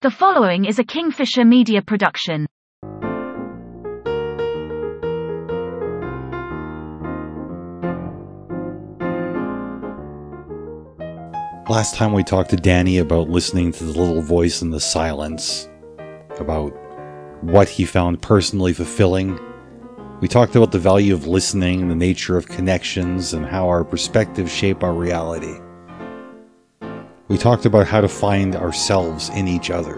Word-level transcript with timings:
The 0.00 0.12
following 0.12 0.64
is 0.64 0.78
a 0.78 0.84
Kingfisher 0.84 1.44
Media 1.44 1.82
production. 1.82 2.46
Last 11.68 11.96
time 11.96 12.12
we 12.12 12.22
talked 12.22 12.50
to 12.50 12.56
Danny 12.56 12.98
about 12.98 13.28
listening 13.28 13.72
to 13.72 13.82
the 13.82 13.90
little 13.90 14.22
voice 14.22 14.62
in 14.62 14.70
the 14.70 14.78
silence, 14.78 15.68
about 16.38 16.68
what 17.40 17.68
he 17.68 17.84
found 17.84 18.22
personally 18.22 18.72
fulfilling. 18.72 19.36
We 20.20 20.28
talked 20.28 20.54
about 20.54 20.70
the 20.70 20.78
value 20.78 21.12
of 21.12 21.26
listening, 21.26 21.88
the 21.88 21.96
nature 21.96 22.36
of 22.36 22.46
connections, 22.46 23.34
and 23.34 23.44
how 23.44 23.66
our 23.66 23.82
perspectives 23.82 24.54
shape 24.54 24.84
our 24.84 24.94
reality. 24.94 25.58
We 27.28 27.36
talked 27.36 27.66
about 27.66 27.86
how 27.86 28.00
to 28.00 28.08
find 28.08 28.56
ourselves 28.56 29.28
in 29.28 29.46
each 29.46 29.70
other. 29.70 29.96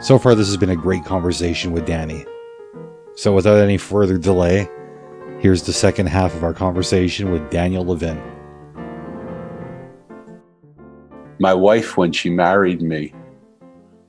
So 0.00 0.18
far, 0.18 0.34
this 0.34 0.48
has 0.48 0.56
been 0.56 0.70
a 0.70 0.76
great 0.76 1.04
conversation 1.04 1.70
with 1.70 1.86
Danny. 1.86 2.26
So, 3.14 3.32
without 3.32 3.58
any 3.58 3.78
further 3.78 4.18
delay, 4.18 4.68
here's 5.38 5.62
the 5.62 5.72
second 5.72 6.06
half 6.06 6.34
of 6.34 6.42
our 6.42 6.52
conversation 6.52 7.30
with 7.30 7.48
Daniel 7.50 7.84
Levin. 7.84 8.20
My 11.38 11.54
wife, 11.54 11.96
when 11.96 12.10
she 12.10 12.30
married 12.30 12.82
me, 12.82 13.14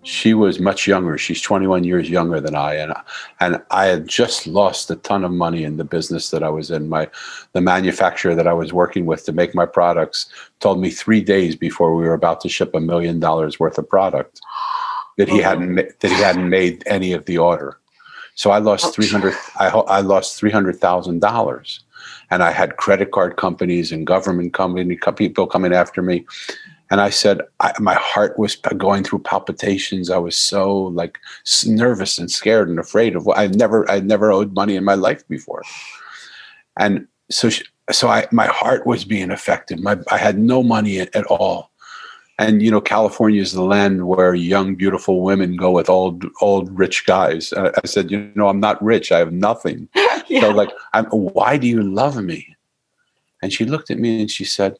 she 0.06 0.36
was 0.36 0.60
much 0.60 0.88
younger. 0.88 1.18
She's 1.18 1.42
21 1.42 1.84
years 1.84 2.10
younger 2.10 2.40
than 2.40 2.56
I, 2.56 2.76
and 2.76 2.94
and 3.40 3.62
I 3.72 3.88
had 3.88 4.08
just 4.08 4.46
lost 4.46 4.92
a 4.92 4.96
ton 4.98 5.26
of 5.26 5.32
money 5.32 5.64
in 5.64 5.78
the 5.78 5.84
business 5.84 6.30
that 6.30 6.44
I 6.44 6.50
was 6.50 6.70
in. 6.70 6.90
My 6.90 7.10
the 7.54 7.62
manufacturer 7.62 8.36
that 8.36 8.48
I 8.48 8.54
was 8.54 8.72
working 8.72 9.08
with 9.08 9.26
to 9.26 9.34
make 9.34 9.56
my 9.56 9.66
products 9.66 10.28
told 10.60 10.80
me 10.80 10.92
three 10.92 11.22
days 11.22 11.56
before 11.56 11.96
we 11.96 12.04
were 12.04 12.14
about 12.14 12.40
to 12.42 12.50
ship 12.50 12.76
a 12.76 12.80
million 12.80 13.20
dollars 13.20 13.60
worth 13.60 13.78
of 13.80 13.90
product 13.90 14.40
that 15.18 15.28
he 15.28 15.40
hadn't 15.40 15.76
that 15.76 16.12
he 16.12 16.22
hadn't 16.22 16.50
made 16.50 16.84
any 16.86 17.12
of 17.12 17.26
the 17.26 17.40
order. 17.40 17.80
So 18.36 18.52
I 18.52 18.60
lost 18.60 18.94
three 18.94 19.10
hundred. 19.10 19.34
I 19.60 19.70
I 19.70 20.02
lost 20.02 20.38
three 20.38 20.52
hundred 20.52 20.76
thousand 20.76 21.20
dollars, 21.20 21.84
and 22.30 22.44
I 22.44 22.52
had 22.52 22.78
credit 22.78 23.12
card 23.12 23.38
companies 23.38 23.92
and 23.92 24.06
government 24.06 24.54
company 24.54 25.00
people 25.16 25.48
coming 25.48 25.74
after 25.74 26.04
me 26.04 26.26
and 26.92 27.02
I 27.02 27.10
said, 27.10 27.42
I, 27.60 27.74
my 27.80 27.96
heart 27.96 28.38
was 28.38 28.56
going 28.56 29.04
through 29.04 29.20
palpitations. 29.20 30.10
I 30.10 30.18
was 30.18 30.36
so 30.36 30.74
like 30.74 31.18
nervous 31.66 32.18
and 32.18 32.30
scared 32.30 32.70
and 32.70 32.80
afraid 32.80 33.16
of 33.16 33.26
what 33.26 33.38
I 33.38 33.48
never, 33.48 33.90
I 33.90 34.00
never 34.00 34.32
owed 34.32 34.54
money 34.54 34.76
in 34.76 34.84
my 34.84 34.94
life 34.94 35.28
before. 35.28 35.64
And 36.78 37.08
so, 37.32 37.50
she, 37.50 37.64
so 37.92 38.08
I, 38.08 38.28
my 38.32 38.46
heart 38.46 38.86
was 38.86 39.04
being 39.04 39.32
affected. 39.32 39.80
My, 39.80 39.98
I 40.12 40.18
had 40.18 40.38
no 40.38 40.62
money 40.62 41.00
at, 41.00 41.16
at 41.16 41.26
all. 41.26 41.72
And, 42.38 42.62
you 42.62 42.70
know, 42.70 42.82
California 42.82 43.42
is 43.42 43.54
the 43.54 43.64
land 43.64 44.08
where 44.08 44.36
young, 44.36 44.76
beautiful 44.76 45.22
women 45.22 45.56
go 45.56 45.72
with 45.72 45.90
old, 45.90 46.26
old 46.42 46.78
rich 46.78 47.06
guys. 47.06 47.54
I, 47.54 47.70
I 47.70 47.88
said, 47.88 48.12
you 48.12 48.30
know, 48.36 48.50
I'm 48.50 48.60
not 48.60 48.84
rich. 48.84 49.12
I 49.12 49.20
have 49.20 49.32
nothing. 49.32 49.88
yeah. 50.28 50.42
So 50.42 50.50
like, 50.52 50.70
I'm, 50.94 51.06
why 51.06 51.58
do 51.58 51.68
you 51.68 51.82
love 51.82 52.22
me? 52.22 52.56
And 53.42 53.54
she 53.54 53.66
looked 53.66 53.90
at 53.90 54.00
me 54.00 54.22
and 54.22 54.30
she 54.30 54.44
said, 54.44 54.76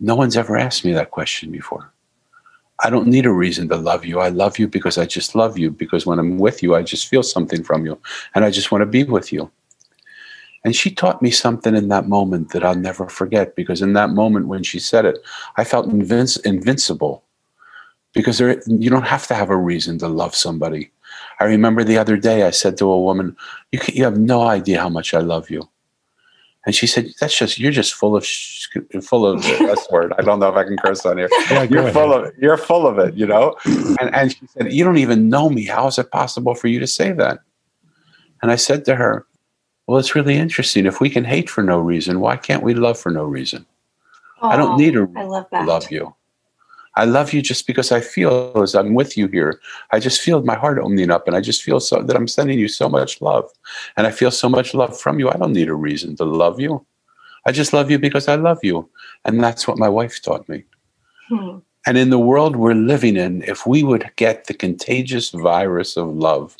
no 0.00 0.14
one's 0.14 0.36
ever 0.36 0.56
asked 0.56 0.84
me 0.84 0.92
that 0.94 1.10
question 1.10 1.50
before. 1.50 1.92
I 2.82 2.88
don't 2.88 3.08
need 3.08 3.26
a 3.26 3.32
reason 3.32 3.68
to 3.68 3.76
love 3.76 4.06
you. 4.06 4.20
I 4.20 4.28
love 4.28 4.58
you 4.58 4.66
because 4.66 4.96
I 4.96 5.04
just 5.04 5.34
love 5.34 5.58
you. 5.58 5.70
Because 5.70 6.06
when 6.06 6.18
I'm 6.18 6.38
with 6.38 6.62
you, 6.62 6.74
I 6.74 6.82
just 6.82 7.08
feel 7.08 7.22
something 7.22 7.62
from 7.62 7.84
you. 7.84 8.00
And 8.34 8.44
I 8.44 8.50
just 8.50 8.72
want 8.72 8.82
to 8.82 8.86
be 8.86 9.04
with 9.04 9.32
you. 9.32 9.50
And 10.64 10.74
she 10.74 10.90
taught 10.90 11.20
me 11.20 11.30
something 11.30 11.74
in 11.76 11.88
that 11.88 12.08
moment 12.08 12.52
that 12.52 12.64
I'll 12.64 12.74
never 12.74 13.08
forget. 13.08 13.54
Because 13.54 13.82
in 13.82 13.92
that 13.94 14.10
moment 14.10 14.48
when 14.48 14.62
she 14.62 14.78
said 14.78 15.04
it, 15.04 15.18
I 15.56 15.64
felt 15.64 15.88
invinci- 15.88 16.44
invincible. 16.46 17.22
Because 18.14 18.38
there, 18.38 18.62
you 18.66 18.88
don't 18.88 19.06
have 19.06 19.26
to 19.26 19.34
have 19.34 19.50
a 19.50 19.56
reason 19.56 19.98
to 19.98 20.08
love 20.08 20.34
somebody. 20.34 20.90
I 21.38 21.44
remember 21.44 21.84
the 21.84 21.98
other 21.98 22.16
day 22.16 22.44
I 22.44 22.50
said 22.50 22.78
to 22.78 22.90
a 22.90 23.00
woman, 23.00 23.36
you, 23.72 23.78
can, 23.78 23.94
you 23.94 24.04
have 24.04 24.18
no 24.18 24.42
idea 24.42 24.80
how 24.80 24.88
much 24.88 25.12
I 25.12 25.20
love 25.20 25.50
you. 25.50 25.68
And 26.66 26.74
she 26.74 26.86
said, 26.86 27.10
"That's 27.20 27.36
just 27.36 27.58
you're 27.58 27.72
just 27.72 27.94
full 27.94 28.14
of 28.14 28.24
sh- 28.24 28.68
full 29.02 29.24
of 29.26 29.42
that's 29.42 29.90
word. 29.90 30.12
I 30.18 30.22
don't 30.22 30.40
know 30.40 30.48
if 30.50 30.56
I 30.56 30.64
can 30.64 30.76
curse 30.76 31.06
on 31.06 31.16
here. 31.16 31.28
Yeah, 31.50 31.62
you're 31.62 31.80
ahead. 31.82 31.94
full 31.94 32.12
of 32.12 32.24
it. 32.26 32.34
You're 32.38 32.58
full 32.58 32.86
of 32.86 32.98
it, 32.98 33.14
you 33.14 33.26
know." 33.26 33.56
And 33.64 34.14
and 34.14 34.32
she 34.32 34.46
said, 34.48 34.70
"You 34.72 34.84
don't 34.84 34.98
even 34.98 35.30
know 35.30 35.48
me. 35.48 35.64
How 35.64 35.86
is 35.86 35.98
it 35.98 36.10
possible 36.10 36.54
for 36.54 36.68
you 36.68 36.78
to 36.80 36.86
say 36.86 37.12
that?" 37.12 37.38
And 38.42 38.50
I 38.50 38.56
said 38.56 38.84
to 38.84 38.96
her, 38.96 39.26
"Well, 39.86 39.98
it's 39.98 40.14
really 40.14 40.36
interesting. 40.36 40.84
If 40.84 41.00
we 41.00 41.08
can 41.08 41.24
hate 41.24 41.48
for 41.48 41.62
no 41.62 41.78
reason, 41.78 42.20
why 42.20 42.36
can't 42.36 42.62
we 42.62 42.74
love 42.74 42.98
for 42.98 43.10
no 43.10 43.24
reason? 43.24 43.64
Oh, 44.42 44.48
I 44.48 44.56
don't 44.56 44.76
need 44.76 44.96
a 44.96 45.08
I 45.16 45.24
love, 45.24 45.46
that. 45.52 45.66
love 45.66 45.90
you. 45.90 46.14
I 47.00 47.04
love 47.04 47.32
you 47.32 47.40
just 47.40 47.66
because 47.66 47.92
I 47.92 48.00
feel 48.02 48.52
as 48.62 48.74
I'm 48.74 48.92
with 48.92 49.16
you 49.16 49.26
here. 49.26 49.58
I 49.90 50.00
just 50.00 50.20
feel 50.20 50.42
my 50.42 50.54
heart 50.54 50.78
opening 50.78 51.10
up 51.10 51.26
and 51.26 51.34
I 51.34 51.40
just 51.40 51.62
feel 51.62 51.80
so 51.80 52.02
that 52.02 52.14
I'm 52.14 52.28
sending 52.28 52.58
you 52.58 52.68
so 52.68 52.90
much 52.90 53.22
love. 53.22 53.50
And 53.96 54.06
I 54.06 54.10
feel 54.10 54.30
so 54.30 54.50
much 54.50 54.74
love 54.74 55.00
from 55.00 55.18
you. 55.18 55.30
I 55.30 55.38
don't 55.38 55.54
need 55.54 55.70
a 55.70 55.74
reason 55.74 56.14
to 56.16 56.26
love 56.26 56.60
you. 56.60 56.84
I 57.46 57.52
just 57.52 57.72
love 57.72 57.90
you 57.90 57.98
because 57.98 58.28
I 58.28 58.34
love 58.34 58.58
you. 58.62 58.86
And 59.24 59.42
that's 59.42 59.66
what 59.66 59.78
my 59.78 59.88
wife 59.88 60.20
taught 60.20 60.46
me. 60.46 60.64
Hmm. 61.30 61.60
And 61.86 61.96
in 61.96 62.10
the 62.10 62.18
world 62.18 62.54
we're 62.56 62.74
living 62.74 63.16
in, 63.16 63.44
if 63.44 63.66
we 63.66 63.82
would 63.82 64.10
get 64.16 64.44
the 64.44 64.52
contagious 64.52 65.30
virus 65.30 65.96
of 65.96 66.14
love 66.14 66.54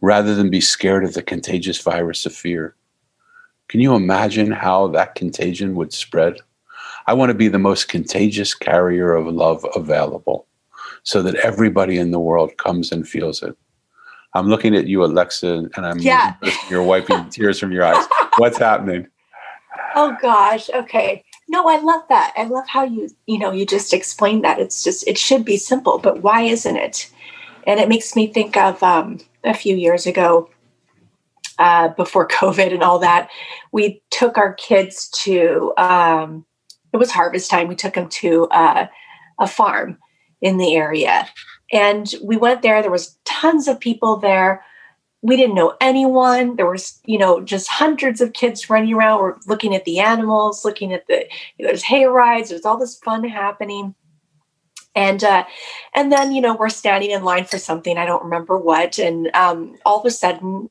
rather 0.00 0.34
than 0.34 0.48
be 0.48 0.62
scared 0.62 1.04
of 1.04 1.12
the 1.12 1.22
contagious 1.22 1.82
virus 1.82 2.24
of 2.24 2.34
fear, 2.34 2.76
can 3.68 3.80
you 3.80 3.94
imagine 3.94 4.52
how 4.52 4.88
that 4.88 5.16
contagion 5.16 5.74
would 5.74 5.92
spread? 5.92 6.40
I 7.10 7.12
want 7.12 7.30
to 7.30 7.34
be 7.34 7.48
the 7.48 7.58
most 7.58 7.88
contagious 7.88 8.54
carrier 8.54 9.14
of 9.14 9.26
love 9.26 9.66
available 9.74 10.46
so 11.02 11.22
that 11.22 11.34
everybody 11.34 11.98
in 11.98 12.12
the 12.12 12.20
world 12.20 12.56
comes 12.56 12.92
and 12.92 13.06
feels 13.06 13.42
it. 13.42 13.56
I'm 14.34 14.46
looking 14.46 14.76
at 14.76 14.86
you, 14.86 15.04
Alexa, 15.04 15.68
and 15.74 15.84
I'm 15.84 15.98
yeah. 15.98 16.36
you're 16.70 16.84
wiping 16.84 17.28
tears 17.30 17.58
from 17.58 17.72
your 17.72 17.82
eyes. 17.82 18.06
What's 18.36 18.58
happening? 18.58 19.08
Oh 19.96 20.16
gosh. 20.22 20.70
Okay. 20.70 21.24
No, 21.48 21.68
I 21.68 21.80
love 21.80 22.02
that. 22.10 22.32
I 22.36 22.44
love 22.44 22.68
how 22.68 22.84
you, 22.84 23.08
you 23.26 23.40
know, 23.40 23.50
you 23.50 23.66
just 23.66 23.92
explained 23.92 24.44
that. 24.44 24.60
It's 24.60 24.84
just, 24.84 25.04
it 25.08 25.18
should 25.18 25.44
be 25.44 25.56
simple, 25.56 25.98
but 25.98 26.22
why 26.22 26.42
isn't 26.42 26.76
it? 26.76 27.10
And 27.66 27.80
it 27.80 27.88
makes 27.88 28.14
me 28.14 28.28
think 28.28 28.56
of 28.56 28.80
um, 28.84 29.18
a 29.42 29.52
few 29.52 29.74
years 29.74 30.06
ago, 30.06 30.48
uh, 31.58 31.88
before 31.88 32.28
COVID 32.40 32.72
and 32.72 32.84
all 32.84 33.00
that, 33.00 33.30
we 33.72 34.00
took 34.10 34.38
our 34.38 34.54
kids 34.54 35.08
to 35.24 35.72
um, 35.76 36.46
it 36.92 36.96
was 36.96 37.10
harvest 37.10 37.50
time. 37.50 37.68
We 37.68 37.76
took 37.76 37.94
him 37.94 38.08
to 38.08 38.46
uh, 38.48 38.86
a 39.38 39.46
farm 39.46 39.98
in 40.40 40.56
the 40.56 40.74
area, 40.74 41.28
and 41.72 42.12
we 42.22 42.36
went 42.36 42.62
there. 42.62 42.82
There 42.82 42.90
was 42.90 43.18
tons 43.24 43.68
of 43.68 43.80
people 43.80 44.16
there. 44.16 44.64
We 45.22 45.36
didn't 45.36 45.54
know 45.54 45.76
anyone. 45.80 46.56
There 46.56 46.70
was, 46.70 46.98
you 47.04 47.18
know, 47.18 47.42
just 47.42 47.68
hundreds 47.68 48.22
of 48.22 48.32
kids 48.32 48.70
running 48.70 48.94
around. 48.94 49.20
We're 49.20 49.36
looking 49.46 49.74
at 49.74 49.84
the 49.84 49.98
animals, 49.98 50.64
looking 50.64 50.92
at 50.92 51.06
the. 51.06 51.26
You 51.58 51.64
know, 51.64 51.68
there's 51.68 51.82
hay 51.82 52.06
rides. 52.06 52.48
There's 52.48 52.64
all 52.64 52.78
this 52.78 52.98
fun 52.98 53.24
happening 53.24 53.94
and 54.94 55.22
uh, 55.22 55.44
and 55.94 56.10
then 56.10 56.32
you 56.32 56.40
know 56.40 56.54
we're 56.54 56.68
standing 56.68 57.10
in 57.10 57.24
line 57.24 57.44
for 57.44 57.58
something 57.58 57.96
i 57.96 58.06
don't 58.06 58.24
remember 58.24 58.58
what 58.58 58.98
and 58.98 59.30
um, 59.34 59.76
all 59.84 60.00
of 60.00 60.06
a 60.06 60.10
sudden 60.10 60.68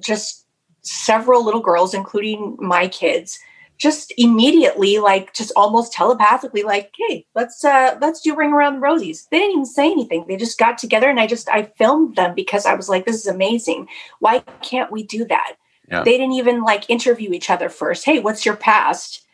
just 0.00 0.46
several 0.82 1.44
little 1.44 1.60
girls 1.60 1.94
including 1.94 2.56
my 2.58 2.88
kids 2.88 3.38
just 3.78 4.12
immediately 4.18 4.98
like 4.98 5.32
just 5.32 5.52
almost 5.54 5.92
telepathically 5.92 6.64
like 6.64 6.92
hey 7.08 7.24
let's 7.34 7.64
uh 7.64 7.96
let's 8.00 8.20
do 8.20 8.34
ring 8.34 8.52
around 8.52 8.74
the 8.74 8.86
rosies. 8.86 9.28
They 9.30 9.38
didn't 9.38 9.52
even 9.52 9.66
say 9.66 9.90
anything. 9.90 10.24
They 10.26 10.36
just 10.36 10.58
got 10.58 10.78
together 10.78 11.08
and 11.08 11.20
i 11.20 11.26
just 11.26 11.48
i 11.48 11.62
filmed 11.78 12.16
them 12.16 12.34
because 12.34 12.66
i 12.66 12.74
was 12.74 12.88
like 12.88 13.06
this 13.06 13.16
is 13.16 13.26
amazing. 13.26 13.88
Why 14.18 14.40
can't 14.62 14.92
we 14.92 15.04
do 15.04 15.24
that? 15.26 15.54
Yeah. 15.90 16.02
they 16.02 16.18
didn't 16.18 16.34
even 16.34 16.62
like 16.62 16.90
interview 16.90 17.32
each 17.32 17.48
other 17.48 17.68
first. 17.68 18.04
Hey 18.04 18.18
what's 18.18 18.44
your 18.44 18.56
past? 18.56 19.24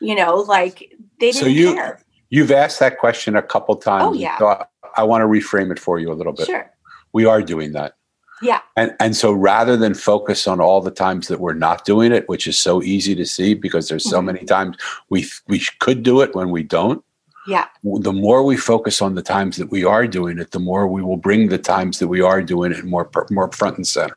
You 0.00 0.14
know 0.16 0.36
like 0.36 0.92
they 1.20 1.30
didn't 1.30 1.42
so 1.42 1.46
you 1.46 1.74
care. 1.74 2.00
you've 2.28 2.50
asked 2.50 2.80
that 2.80 2.98
question 2.98 3.36
a 3.36 3.42
couple 3.42 3.76
times 3.76 4.04
oh 4.04 4.12
yeah. 4.12 4.38
so 4.38 4.48
I, 4.48 4.64
I 4.96 5.04
want 5.04 5.22
to 5.22 5.26
reframe 5.26 5.70
it 5.70 5.78
for 5.78 5.98
you 6.00 6.12
a 6.12 6.14
little 6.14 6.32
bit. 6.32 6.46
Sure. 6.46 6.70
We 7.12 7.24
are 7.24 7.40
doing 7.42 7.72
that 7.72 7.94
yeah. 8.42 8.60
And 8.76 8.94
and 8.98 9.16
so 9.16 9.32
rather 9.32 9.76
than 9.76 9.94
focus 9.94 10.46
on 10.46 10.60
all 10.60 10.80
the 10.80 10.90
times 10.90 11.28
that 11.28 11.40
we're 11.40 11.54
not 11.54 11.84
doing 11.84 12.12
it, 12.12 12.28
which 12.28 12.46
is 12.46 12.58
so 12.58 12.82
easy 12.82 13.14
to 13.14 13.24
see 13.24 13.54
because 13.54 13.88
there's 13.88 14.08
so 14.08 14.18
mm-hmm. 14.18 14.26
many 14.26 14.44
times 14.44 14.76
we 15.08 15.26
we 15.46 15.62
could 15.78 16.02
do 16.02 16.20
it 16.20 16.34
when 16.34 16.50
we 16.50 16.62
don't. 16.62 17.04
Yeah. 17.46 17.66
The 17.82 18.12
more 18.12 18.44
we 18.44 18.56
focus 18.56 19.02
on 19.02 19.14
the 19.14 19.22
times 19.22 19.56
that 19.56 19.70
we 19.70 19.84
are 19.84 20.06
doing 20.06 20.38
it, 20.38 20.52
the 20.52 20.60
more 20.60 20.86
we 20.86 21.02
will 21.02 21.16
bring 21.16 21.48
the 21.48 21.58
times 21.58 21.98
that 21.98 22.08
we 22.08 22.20
are 22.20 22.42
doing 22.42 22.72
it 22.72 22.84
more 22.84 23.08
more 23.30 23.50
front 23.52 23.76
and 23.76 23.86
center. 23.86 24.16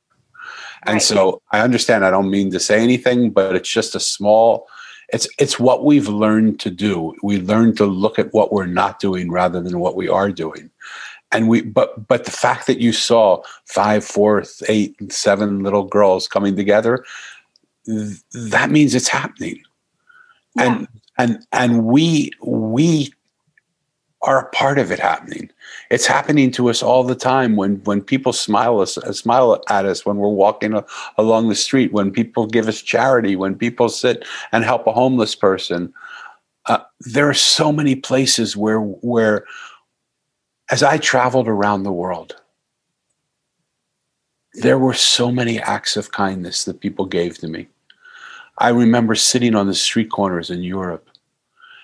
And 0.83 0.95
right. 0.95 1.01
so 1.01 1.41
I 1.51 1.61
understand 1.61 2.03
I 2.03 2.11
don't 2.11 2.29
mean 2.29 2.51
to 2.51 2.59
say 2.59 2.81
anything, 2.81 3.29
but 3.29 3.55
it's 3.55 3.69
just 3.69 3.95
a 3.95 3.99
small 3.99 4.67
it's 5.09 5.27
it's 5.37 5.59
what 5.59 5.85
we've 5.85 6.07
learned 6.07 6.59
to 6.61 6.71
do. 6.71 7.13
We 7.21 7.39
learn 7.39 7.75
to 7.75 7.85
look 7.85 8.17
at 8.17 8.33
what 8.33 8.51
we're 8.51 8.65
not 8.65 8.99
doing 8.99 9.31
rather 9.31 9.61
than 9.61 9.79
what 9.79 9.95
we 9.95 10.09
are 10.09 10.31
doing 10.31 10.71
and 11.35 11.47
we 11.49 11.61
but 11.61 12.07
but 12.07 12.25
the 12.25 12.31
fact 12.31 12.67
that 12.67 12.79
you 12.79 12.91
saw 12.91 13.41
five 13.65 14.03
four 14.03 14.43
eight 14.67 14.95
seven 15.11 15.63
little 15.63 15.83
girls 15.83 16.27
coming 16.27 16.55
together 16.55 17.03
th- 17.85 18.19
that 18.33 18.71
means 18.71 18.95
it's 18.95 19.07
happening 19.07 19.61
yeah. 20.55 20.63
and 20.63 20.87
and 21.17 21.45
and 21.51 21.85
we 21.85 22.31
we 22.41 23.11
are 24.25 24.39
a 24.39 24.49
part 24.49 24.79
of 24.79 24.91
it 24.91 24.99
happening. 24.99 25.49
It's 25.91 26.07
happening 26.07 26.49
to 26.51 26.69
us 26.69 26.81
all 26.81 27.03
the 27.03 27.15
time 27.15 27.55
when 27.55 27.75
when 27.83 28.01
people 28.01 28.33
smile 28.33 28.79
us 28.81 28.97
uh, 28.97 29.13
smile 29.13 29.63
at 29.69 29.85
us 29.85 30.05
when 30.05 30.17
we're 30.17 30.29
walking 30.29 30.73
a, 30.73 30.83
along 31.17 31.49
the 31.49 31.55
street, 31.55 31.93
when 31.93 32.11
people 32.11 32.47
give 32.47 32.67
us 32.67 32.81
charity, 32.81 33.35
when 33.35 33.55
people 33.55 33.87
sit 33.87 34.25
and 34.51 34.63
help 34.63 34.87
a 34.87 34.91
homeless 34.91 35.35
person. 35.35 35.93
Uh, 36.65 36.79
there 37.01 37.29
are 37.29 37.35
so 37.35 37.71
many 37.71 37.95
places 37.95 38.57
where 38.57 38.79
where 38.79 39.45
as 40.69 40.83
I 40.83 40.97
traveled 40.97 41.47
around 41.47 41.83
the 41.83 41.91
world, 41.91 42.35
there 44.53 44.79
were 44.79 44.93
so 44.93 45.31
many 45.31 45.59
acts 45.59 45.97
of 45.97 46.11
kindness 46.11 46.65
that 46.65 46.79
people 46.79 47.05
gave 47.05 47.37
to 47.39 47.47
me. 47.47 47.67
I 48.57 48.69
remember 48.69 49.15
sitting 49.15 49.53
on 49.53 49.67
the 49.67 49.73
street 49.73 50.09
corners 50.09 50.49
in 50.49 50.63
Europe 50.63 51.09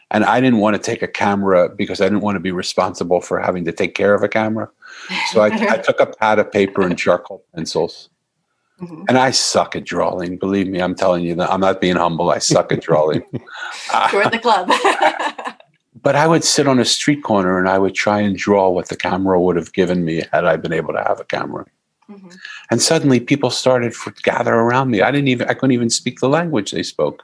and 0.10 0.24
I 0.26 0.42
didn't 0.42 0.60
want 0.60 0.76
to 0.76 0.82
take 0.82 1.02
a 1.02 1.08
camera 1.08 1.70
because 1.70 2.02
I 2.02 2.06
didn't 2.06 2.22
want 2.22 2.36
to 2.36 2.42
be 2.42 2.52
responsible 2.52 3.22
for 3.22 3.40
having 3.40 3.66
to 3.66 3.72
take 3.72 3.96
care 3.96 4.14
of 4.14 4.24
a 4.24 4.28
camera. 4.28 4.70
So 5.32 5.42
I, 5.42 5.48
I 5.48 5.78
took 5.78 6.00
a 6.00 6.06
pad 6.06 6.40
of 6.40 6.52
paper 6.52 6.82
and 6.82 6.98
charcoal 6.98 7.44
pencils. 7.56 8.10
Mm-hmm. 8.82 9.04
And 9.08 9.18
I 9.18 9.32
suck 9.32 9.76
at 9.76 9.86
drawing. 9.86 10.38
Believe 10.38 10.68
me, 10.68 10.82
I'm 10.82 10.96
telling 10.96 11.24
you 11.24 11.36
that 11.36 11.52
I'm 11.52 11.62
not 11.62 11.80
being 11.80 11.96
humble. 11.96 12.32
I 12.32 12.40
suck 12.40 12.72
at 12.72 12.82
drawing. 12.82 13.22
Join 14.10 14.32
the 14.32 14.40
club. 14.40 14.70
but 16.02 16.16
I 16.16 16.28
would 16.28 16.44
sit 16.44 16.68
on 16.68 16.80
a 16.80 16.86
street 16.86 17.24
corner 17.24 17.60
and 17.60 17.70
I 17.70 17.78
would 17.78 17.96
try 17.96 18.20
and 18.20 18.36
draw 18.36 18.70
what 18.70 18.90
the 18.90 18.96
camera 18.96 19.40
would 19.40 19.56
have 19.56 19.74
given 19.74 20.04
me 20.06 20.24
had 20.32 20.46
I 20.46 20.58
been 20.58 20.74
able 20.74 20.94
to 20.94 21.04
have 21.04 21.20
a 21.20 21.26
camera. 21.26 21.66
Mm-hmm. 22.10 22.30
And 22.72 22.82
suddenly 22.82 23.20
people 23.20 23.50
started 23.50 23.94
to 23.94 24.14
gather 24.24 24.54
around 24.54 24.92
me. 24.92 25.02
I 25.02 25.12
didn't 25.12 25.30
even 25.30 25.48
I 25.48 25.54
couldn't 25.54 25.72
even 25.72 25.90
speak 25.90 26.20
the 26.20 26.30
language 26.30 26.72
they 26.72 26.84
spoke 26.84 27.24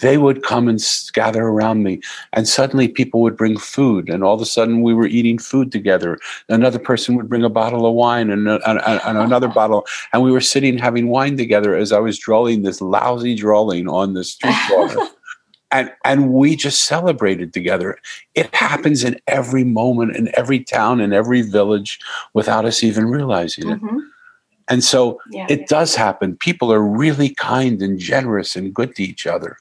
they 0.00 0.18
would 0.18 0.42
come 0.42 0.68
and 0.68 0.80
gather 1.12 1.44
around 1.44 1.82
me 1.82 2.00
and 2.32 2.48
suddenly 2.48 2.88
people 2.88 3.20
would 3.20 3.36
bring 3.36 3.58
food 3.58 4.08
and 4.08 4.22
all 4.22 4.34
of 4.34 4.40
a 4.40 4.46
sudden 4.46 4.82
we 4.82 4.94
were 4.94 5.06
eating 5.06 5.38
food 5.38 5.72
together 5.72 6.18
another 6.48 6.78
person 6.78 7.14
would 7.14 7.28
bring 7.28 7.44
a 7.44 7.50
bottle 7.50 7.86
of 7.86 7.94
wine 7.94 8.30
and, 8.30 8.48
and, 8.48 8.80
and 8.84 9.18
another 9.18 9.48
bottle 9.60 9.86
and 10.12 10.22
we 10.22 10.32
were 10.32 10.40
sitting 10.40 10.78
having 10.78 11.08
wine 11.08 11.36
together 11.36 11.74
as 11.74 11.92
i 11.92 11.98
was 11.98 12.18
drawing 12.18 12.62
this 12.62 12.80
lousy 12.80 13.34
drawing 13.34 13.88
on 13.88 14.14
the 14.14 14.24
street 14.24 14.56
corner 14.68 15.08
and 15.72 15.92
and 16.04 16.32
we 16.32 16.56
just 16.56 16.84
celebrated 16.84 17.52
together 17.52 17.98
it 18.34 18.54
happens 18.54 19.02
in 19.02 19.18
every 19.26 19.64
moment 19.64 20.14
in 20.16 20.30
every 20.34 20.62
town 20.62 21.00
in 21.00 21.12
every 21.12 21.42
village 21.42 21.98
without 22.34 22.64
us 22.64 22.82
even 22.82 23.06
realizing 23.06 23.68
it 23.68 23.80
mm-hmm. 23.80 23.98
And 24.68 24.82
so 24.82 25.20
yeah. 25.30 25.46
it 25.48 25.68
does 25.68 25.94
happen. 25.94 26.36
People 26.36 26.72
are 26.72 26.82
really 26.82 27.30
kind 27.30 27.80
and 27.82 27.98
generous 27.98 28.56
and 28.56 28.74
good 28.74 28.96
to 28.96 29.02
each 29.02 29.26
other. 29.26 29.58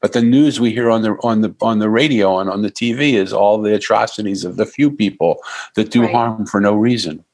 But 0.00 0.12
the 0.12 0.22
news 0.22 0.60
we 0.60 0.72
hear 0.72 0.90
on 0.90 1.02
the 1.02 1.12
on 1.22 1.40
the 1.40 1.54
on 1.60 1.78
the 1.78 1.88
radio 1.88 2.38
and 2.38 2.50
on 2.50 2.62
the 2.62 2.70
TV 2.70 3.14
is 3.14 3.32
all 3.32 3.60
the 3.60 3.74
atrocities 3.74 4.44
of 4.44 4.56
the 4.56 4.66
few 4.66 4.90
people 4.90 5.38
that 5.74 5.90
do 5.90 6.02
right. 6.02 6.12
harm 6.12 6.46
for 6.46 6.60
no 6.60 6.74
reason. 6.74 7.24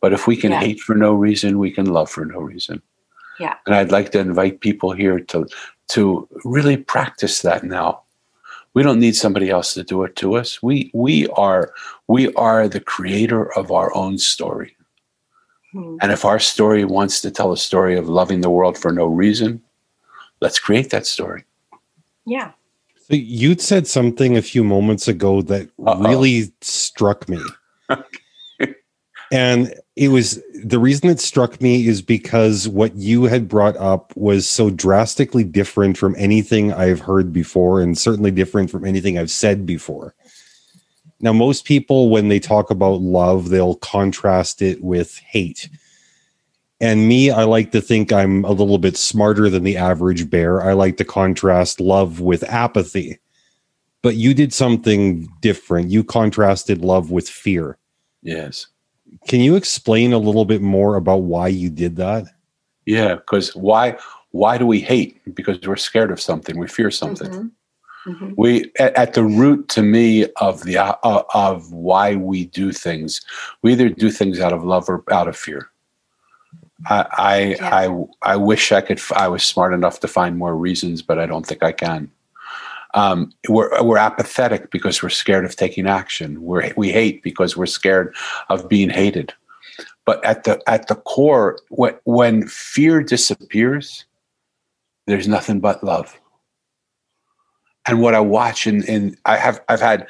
But 0.00 0.12
if 0.12 0.26
we 0.26 0.36
can 0.36 0.50
yeah. 0.50 0.60
hate 0.60 0.80
for 0.80 0.96
no 0.96 1.14
reason, 1.14 1.58
we 1.58 1.70
can 1.70 1.86
love 1.86 2.10
for 2.10 2.24
no 2.24 2.40
reason. 2.40 2.82
Yeah. 3.38 3.56
And 3.66 3.74
I'd 3.74 3.92
like 3.92 4.10
to 4.12 4.18
invite 4.18 4.60
people 4.60 4.92
here 4.92 5.20
to 5.20 5.46
to 5.88 6.28
really 6.44 6.76
practice 6.76 7.42
that 7.42 7.64
now. 7.64 8.02
We 8.74 8.82
don't 8.82 9.00
need 9.00 9.16
somebody 9.16 9.50
else 9.50 9.74
to 9.74 9.84
do 9.84 10.02
it 10.04 10.16
to 10.16 10.36
us. 10.36 10.62
We 10.62 10.90
we 10.94 11.28
are 11.28 11.72
we 12.08 12.32
are 12.34 12.68
the 12.68 12.80
creator 12.80 13.52
of 13.56 13.70
our 13.70 13.94
own 13.94 14.18
story. 14.18 14.76
Hmm. 15.72 15.96
And 16.00 16.12
if 16.12 16.24
our 16.24 16.38
story 16.38 16.84
wants 16.84 17.20
to 17.22 17.30
tell 17.30 17.52
a 17.52 17.56
story 17.56 17.96
of 17.96 18.08
loving 18.08 18.40
the 18.40 18.50
world 18.50 18.78
for 18.78 18.92
no 18.92 19.06
reason, 19.06 19.62
let's 20.40 20.58
create 20.58 20.90
that 20.90 21.06
story. 21.06 21.44
Yeah. 22.24 22.52
So 23.08 23.14
you'd 23.14 23.60
said 23.60 23.86
something 23.86 24.36
a 24.36 24.42
few 24.42 24.64
moments 24.64 25.08
ago 25.08 25.42
that 25.42 25.68
Uh-oh. 25.84 26.08
really 26.08 26.52
struck 26.60 27.28
me. 27.28 27.40
and 29.32 29.74
it 29.96 30.08
was 30.08 30.42
the 30.62 30.78
reason 30.78 31.08
it 31.08 31.20
struck 31.20 31.60
me 31.60 31.86
is 31.86 32.02
because 32.02 32.68
what 32.68 32.94
you 32.94 33.24
had 33.24 33.48
brought 33.48 33.76
up 33.78 34.14
was 34.14 34.48
so 34.48 34.70
drastically 34.70 35.42
different 35.42 35.96
from 35.96 36.14
anything 36.18 36.72
I've 36.72 37.00
heard 37.00 37.32
before, 37.32 37.80
and 37.80 37.96
certainly 37.98 38.30
different 38.30 38.70
from 38.70 38.84
anything 38.84 39.18
I've 39.18 39.30
said 39.30 39.66
before. 39.66 40.14
Now, 41.20 41.32
most 41.32 41.64
people, 41.64 42.10
when 42.10 42.28
they 42.28 42.40
talk 42.40 42.70
about 42.70 43.00
love, 43.00 43.48
they'll 43.48 43.76
contrast 43.76 44.60
it 44.60 44.82
with 44.82 45.16
hate. 45.18 45.68
And 46.80 47.08
me, 47.08 47.30
I 47.30 47.44
like 47.44 47.70
to 47.72 47.80
think 47.80 48.12
I'm 48.12 48.44
a 48.44 48.50
little 48.50 48.78
bit 48.78 48.96
smarter 48.96 49.48
than 49.48 49.62
the 49.62 49.76
average 49.76 50.28
bear. 50.28 50.60
I 50.60 50.72
like 50.72 50.96
to 50.98 51.04
contrast 51.04 51.80
love 51.80 52.20
with 52.20 52.42
apathy. 52.44 53.18
But 54.02 54.16
you 54.16 54.34
did 54.34 54.52
something 54.52 55.28
different. 55.40 55.90
You 55.90 56.02
contrasted 56.02 56.84
love 56.84 57.12
with 57.12 57.28
fear. 57.28 57.78
Yes. 58.20 58.66
Can 59.28 59.40
you 59.40 59.56
explain 59.56 60.12
a 60.12 60.18
little 60.18 60.44
bit 60.44 60.62
more 60.62 60.96
about 60.96 61.22
why 61.22 61.48
you 61.48 61.70
did 61.70 61.96
that? 61.96 62.26
Yeah, 62.86 63.14
because 63.14 63.54
why 63.54 63.96
why 64.32 64.58
do 64.58 64.66
we 64.66 64.80
hate? 64.80 65.20
Because 65.34 65.60
we're 65.60 65.76
scared 65.76 66.10
of 66.10 66.20
something. 66.20 66.58
We 66.58 66.66
fear 66.66 66.90
something. 66.90 67.30
Mm-hmm. 67.30 67.48
Mm-hmm. 68.10 68.32
We 68.36 68.72
at, 68.80 68.94
at, 68.96 69.14
the 69.14 69.22
root 69.22 69.68
to 69.68 69.82
me 69.82 70.26
of 70.40 70.64
the 70.64 70.78
uh, 70.78 71.22
of 71.34 71.72
why 71.72 72.16
we 72.16 72.46
do 72.46 72.72
things. 72.72 73.20
We 73.62 73.72
either 73.72 73.88
do 73.88 74.10
things 74.10 74.40
out 74.40 74.52
of 74.52 74.64
love 74.64 74.88
or 74.88 75.04
out 75.12 75.28
of 75.28 75.36
fear. 75.36 75.70
I 76.86 77.06
I, 77.12 77.38
yeah. 77.38 77.74
I, 78.22 78.32
I 78.32 78.36
wish 78.36 78.72
I 78.72 78.80
could. 78.80 79.00
I 79.14 79.28
was 79.28 79.44
smart 79.44 79.72
enough 79.72 80.00
to 80.00 80.08
find 80.08 80.36
more 80.36 80.56
reasons, 80.56 81.00
but 81.00 81.20
I 81.20 81.26
don't 81.26 81.46
think 81.46 81.62
I 81.62 81.70
can. 81.70 82.10
Um, 82.94 83.32
we're 83.48 83.82
we're 83.82 83.98
apathetic 83.98 84.70
because 84.70 85.02
we're 85.02 85.08
scared 85.08 85.44
of 85.44 85.56
taking 85.56 85.86
action. 85.86 86.42
We're 86.42 86.72
we 86.76 86.90
hate 86.92 87.22
because 87.22 87.56
we're 87.56 87.66
scared 87.66 88.14
of 88.48 88.68
being 88.68 88.90
hated. 88.90 89.32
But 90.04 90.24
at 90.24 90.44
the 90.44 90.62
at 90.68 90.88
the 90.88 90.96
core, 90.96 91.58
when 91.70 91.94
when 92.04 92.46
fear 92.48 93.02
disappears, 93.02 94.04
there's 95.06 95.28
nothing 95.28 95.60
but 95.60 95.82
love 95.82 96.18
and 97.86 98.00
what 98.00 98.14
I 98.14 98.20
watch 98.20 98.66
and 98.66 98.84
and 98.88 99.16
I 99.24 99.36
have 99.36 99.60
I've 99.68 99.80
had 99.80 100.06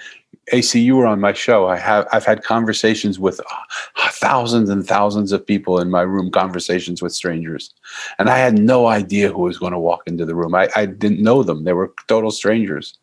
AC 0.53 0.81
you 0.81 0.97
were 0.97 1.07
on 1.07 1.21
my 1.21 1.33
show. 1.33 1.69
I 1.69 1.77
have 1.77 2.07
I've 2.13 2.25
had 2.25 2.43
conversations 2.43 3.19
with 3.19 3.41
uh, 3.41 4.09
thousands 4.11 4.69
and 4.71 4.87
thousands 4.87 5.31
of 5.31 5.47
people 5.47 5.79
in 5.79 5.91
my 5.91 6.03
room 6.03 6.31
conversations 6.31 7.01
with 7.01 7.13
strangers. 7.15 7.73
And 8.19 8.29
I 8.29 8.39
had 8.39 8.59
no 8.59 8.87
idea 8.87 9.31
who 9.31 9.43
was 9.43 9.59
going 9.59 9.73
to 9.73 9.79
walk 9.79 10.03
into 10.07 10.27
the 10.27 10.35
room. 10.35 10.55
I, 10.55 10.69
I 10.75 10.87
didn't 10.87 11.23
know 11.23 11.43
them. 11.43 11.65
They 11.65 11.73
were 11.73 11.95
total 12.09 12.31
strangers. 12.31 12.99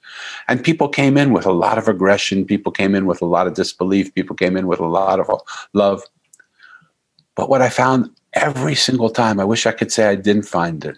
And 0.47 0.63
people 0.63 0.89
came 0.89 1.17
in 1.17 1.31
with 1.31 1.45
a 1.45 1.51
lot 1.51 1.77
of 1.77 1.87
aggression. 1.87 2.45
People 2.45 2.71
came 2.71 2.93
in 2.93 3.05
with 3.05 3.21
a 3.21 3.25
lot 3.25 3.47
of 3.47 3.53
disbelief. 3.53 4.13
People 4.13 4.35
came 4.35 4.57
in 4.57 4.67
with 4.67 4.79
a 4.79 4.85
lot 4.85 5.19
of 5.19 5.29
love. 5.73 6.03
But 7.35 7.49
what 7.49 7.61
I 7.61 7.69
found 7.69 8.09
every 8.33 8.75
single 8.75 9.09
time 9.09 9.39
I 9.39 9.45
wish 9.45 9.65
I 9.65 9.71
could 9.71 9.91
say 9.91 10.07
I 10.07 10.15
didn't 10.15 10.43
find 10.43 10.83
it. 10.83 10.97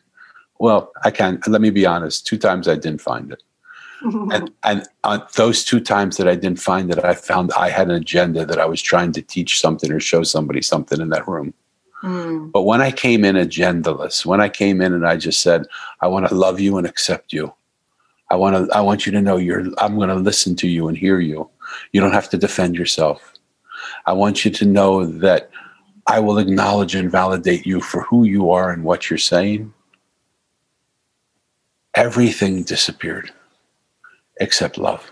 Well 0.59 0.91
I 1.03 1.11
can 1.11 1.39
let 1.47 1.61
me 1.61 1.69
be 1.69 1.85
honest. 1.85 2.25
Two 2.25 2.37
times 2.37 2.67
I 2.67 2.75
didn't 2.75 3.01
find 3.01 3.31
it 3.31 3.41
and 4.01 4.51
and 4.63 4.87
uh, 5.03 5.19
those 5.35 5.63
two 5.63 5.79
times 5.79 6.17
that 6.17 6.27
I 6.27 6.35
didn't 6.35 6.59
find 6.59 6.91
it, 6.91 7.03
I 7.03 7.13
found 7.13 7.51
I 7.53 7.69
had 7.69 7.89
an 7.89 7.95
agenda 7.95 8.45
that 8.45 8.59
I 8.59 8.65
was 8.65 8.81
trying 8.81 9.11
to 9.13 9.21
teach 9.21 9.59
something 9.59 9.91
or 9.91 9.99
show 9.99 10.23
somebody 10.23 10.61
something 10.61 10.99
in 10.99 11.09
that 11.09 11.27
room. 11.27 11.53
Mm. 12.03 12.51
But 12.51 12.63
when 12.63 12.81
I 12.81 12.91
came 12.91 13.23
in 13.23 13.35
agendaless, 13.35 14.25
when 14.25 14.41
I 14.41 14.49
came 14.49 14.81
in 14.81 14.93
and 14.93 15.05
I 15.05 15.17
just 15.17 15.41
said, 15.41 15.65
I 16.01 16.07
want 16.07 16.27
to 16.27 16.35
love 16.35 16.59
you 16.59 16.77
and 16.77 16.87
accept 16.87 17.31
you. 17.31 17.53
I 18.29 18.35
want 18.35 18.55
to 18.55 18.75
I 18.75 18.81
want 18.81 19.05
you 19.05 19.11
to 19.11 19.21
know 19.21 19.37
you're 19.37 19.65
I'm 19.77 19.95
going 19.95 20.09
to 20.09 20.15
listen 20.15 20.55
to 20.57 20.67
you 20.67 20.87
and 20.87 20.97
hear 20.97 21.19
you. 21.19 21.49
You 21.91 22.01
don't 22.01 22.13
have 22.13 22.29
to 22.29 22.37
defend 22.37 22.75
yourself. 22.75 23.33
I 24.05 24.13
want 24.13 24.45
you 24.45 24.51
to 24.51 24.65
know 24.65 25.05
that 25.05 25.49
I 26.07 26.19
will 26.19 26.39
acknowledge 26.39 26.95
and 26.95 27.11
validate 27.11 27.65
you 27.65 27.81
for 27.81 28.01
who 28.03 28.23
you 28.23 28.51
are 28.51 28.71
and 28.71 28.83
what 28.83 29.09
you're 29.09 29.17
saying. 29.19 29.73
Everything 31.93 32.63
disappeared 32.63 33.31
except 34.39 34.77
love. 34.77 35.11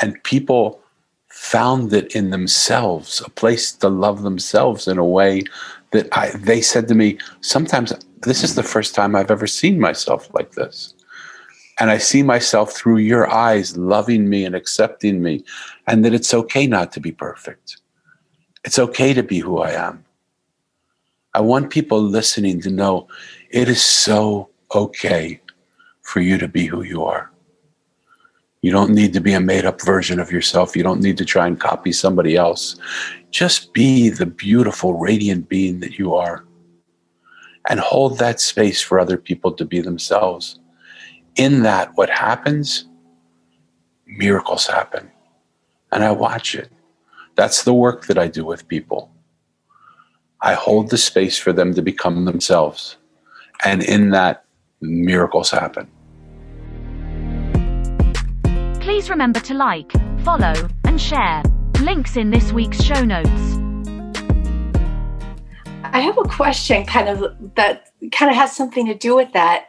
And 0.00 0.22
people 0.24 0.80
found 1.28 1.92
it 1.92 2.14
in 2.14 2.30
themselves, 2.30 3.22
a 3.24 3.30
place 3.30 3.72
to 3.72 3.88
love 3.88 4.22
themselves 4.22 4.88
in 4.88 4.98
a 4.98 5.04
way 5.04 5.42
that 5.92 6.08
I, 6.16 6.30
they 6.30 6.60
said 6.60 6.88
to 6.88 6.94
me, 6.94 7.18
sometimes 7.40 7.92
this 8.22 8.42
is 8.42 8.54
the 8.54 8.62
first 8.62 8.94
time 8.94 9.14
I've 9.14 9.30
ever 9.30 9.46
seen 9.46 9.80
myself 9.80 10.32
like 10.34 10.52
this. 10.52 10.94
And 11.80 11.90
I 11.90 11.98
see 11.98 12.22
myself 12.22 12.72
through 12.72 12.98
your 12.98 13.30
eyes, 13.30 13.76
loving 13.76 14.28
me 14.28 14.44
and 14.44 14.54
accepting 14.54 15.22
me, 15.22 15.44
and 15.86 16.04
that 16.04 16.14
it's 16.14 16.34
okay 16.34 16.66
not 16.66 16.90
to 16.92 17.00
be 17.00 17.12
perfect. 17.12 17.80
It's 18.64 18.78
okay 18.78 19.14
to 19.14 19.22
be 19.22 19.38
who 19.38 19.58
I 19.58 19.70
am. 19.70 20.04
I 21.34 21.40
want 21.40 21.70
people 21.70 22.02
listening 22.02 22.60
to 22.62 22.70
know 22.70 23.06
it 23.50 23.68
is 23.68 23.82
so 23.82 24.48
okay 24.74 25.40
for 26.08 26.20
you 26.20 26.38
to 26.38 26.48
be 26.48 26.64
who 26.64 26.82
you 26.82 27.04
are. 27.04 27.30
You 28.62 28.72
don't 28.72 28.94
need 28.94 29.12
to 29.12 29.20
be 29.20 29.34
a 29.34 29.40
made 29.40 29.66
up 29.66 29.82
version 29.82 30.18
of 30.18 30.32
yourself. 30.32 30.74
You 30.74 30.82
don't 30.82 31.02
need 31.02 31.18
to 31.18 31.24
try 31.24 31.46
and 31.46 31.60
copy 31.60 31.92
somebody 31.92 32.34
else. 32.34 32.76
Just 33.30 33.74
be 33.74 34.08
the 34.08 34.24
beautiful, 34.24 34.94
radiant 34.94 35.50
being 35.50 35.80
that 35.80 35.98
you 35.98 36.14
are. 36.14 36.46
And 37.68 37.78
hold 37.78 38.18
that 38.18 38.40
space 38.40 38.80
for 38.80 38.98
other 38.98 39.18
people 39.18 39.52
to 39.52 39.66
be 39.66 39.82
themselves. 39.82 40.58
In 41.36 41.62
that, 41.64 41.92
what 41.96 42.08
happens? 42.08 42.86
Miracles 44.06 44.66
happen. 44.66 45.10
and 45.92 46.02
I 46.02 46.10
watch 46.12 46.54
it. 46.54 46.70
That's 47.36 47.64
the 47.64 47.74
work 47.74 48.06
that 48.06 48.18
I 48.18 48.28
do 48.28 48.46
with 48.46 48.66
people. 48.66 49.10
I 50.40 50.54
hold 50.54 50.88
the 50.88 50.98
space 50.98 51.36
for 51.38 51.52
them 51.52 51.74
to 51.74 51.82
become 51.82 52.24
themselves. 52.24 52.96
And 53.62 53.82
in 53.82 54.10
that, 54.10 54.46
miracles 54.80 55.50
happen. 55.50 55.90
Please 58.98 59.10
remember 59.10 59.38
to 59.38 59.54
like, 59.54 59.92
follow, 60.24 60.54
and 60.82 61.00
share. 61.00 61.40
Links 61.82 62.16
in 62.16 62.30
this 62.30 62.52
week's 62.52 62.82
show 62.82 63.04
notes. 63.04 63.30
I 65.84 66.00
have 66.00 66.18
a 66.18 66.24
question 66.24 66.84
kind 66.84 67.08
of 67.08 67.54
that 67.54 67.92
kind 68.10 68.28
of 68.28 68.36
has 68.36 68.56
something 68.56 68.86
to 68.86 68.96
do 68.96 69.14
with 69.14 69.32
that. 69.34 69.68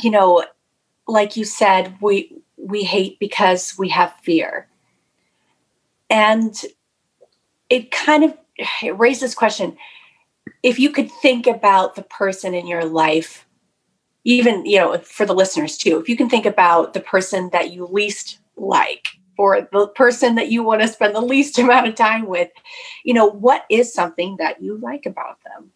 You 0.00 0.12
know, 0.12 0.44
like 1.08 1.36
you 1.36 1.44
said, 1.44 1.96
we 2.00 2.40
we 2.56 2.84
hate 2.84 3.18
because 3.18 3.74
we 3.76 3.88
have 3.88 4.14
fear. 4.22 4.68
And 6.08 6.54
it 7.68 7.90
kind 7.90 8.22
of 8.22 8.38
it 8.80 8.96
raises 8.96 9.34
question 9.34 9.76
if 10.62 10.78
you 10.78 10.90
could 10.90 11.10
think 11.10 11.48
about 11.48 11.96
the 11.96 12.02
person 12.02 12.54
in 12.54 12.68
your 12.68 12.84
life 12.84 13.45
even 14.26 14.66
you 14.66 14.76
know 14.76 14.98
for 14.98 15.24
the 15.24 15.32
listeners 15.32 15.78
too 15.78 15.98
if 16.00 16.08
you 16.08 16.16
can 16.16 16.28
think 16.28 16.44
about 16.44 16.92
the 16.92 17.00
person 17.00 17.48
that 17.52 17.72
you 17.72 17.86
least 17.86 18.40
like 18.56 19.06
or 19.38 19.68
the 19.72 19.86
person 19.88 20.34
that 20.34 20.50
you 20.50 20.62
want 20.64 20.80
to 20.80 20.88
spend 20.88 21.14
the 21.14 21.20
least 21.20 21.58
amount 21.64 21.86
of 21.86 21.94
time 21.94 22.26
with 22.26 22.50
you 23.04 23.14
know 23.14 23.26
what 23.26 23.64
is 23.70 23.94
something 23.94 24.36
that 24.38 24.60
you 24.60 24.76
like 24.78 25.06
about 25.06 25.38
them 25.44 25.70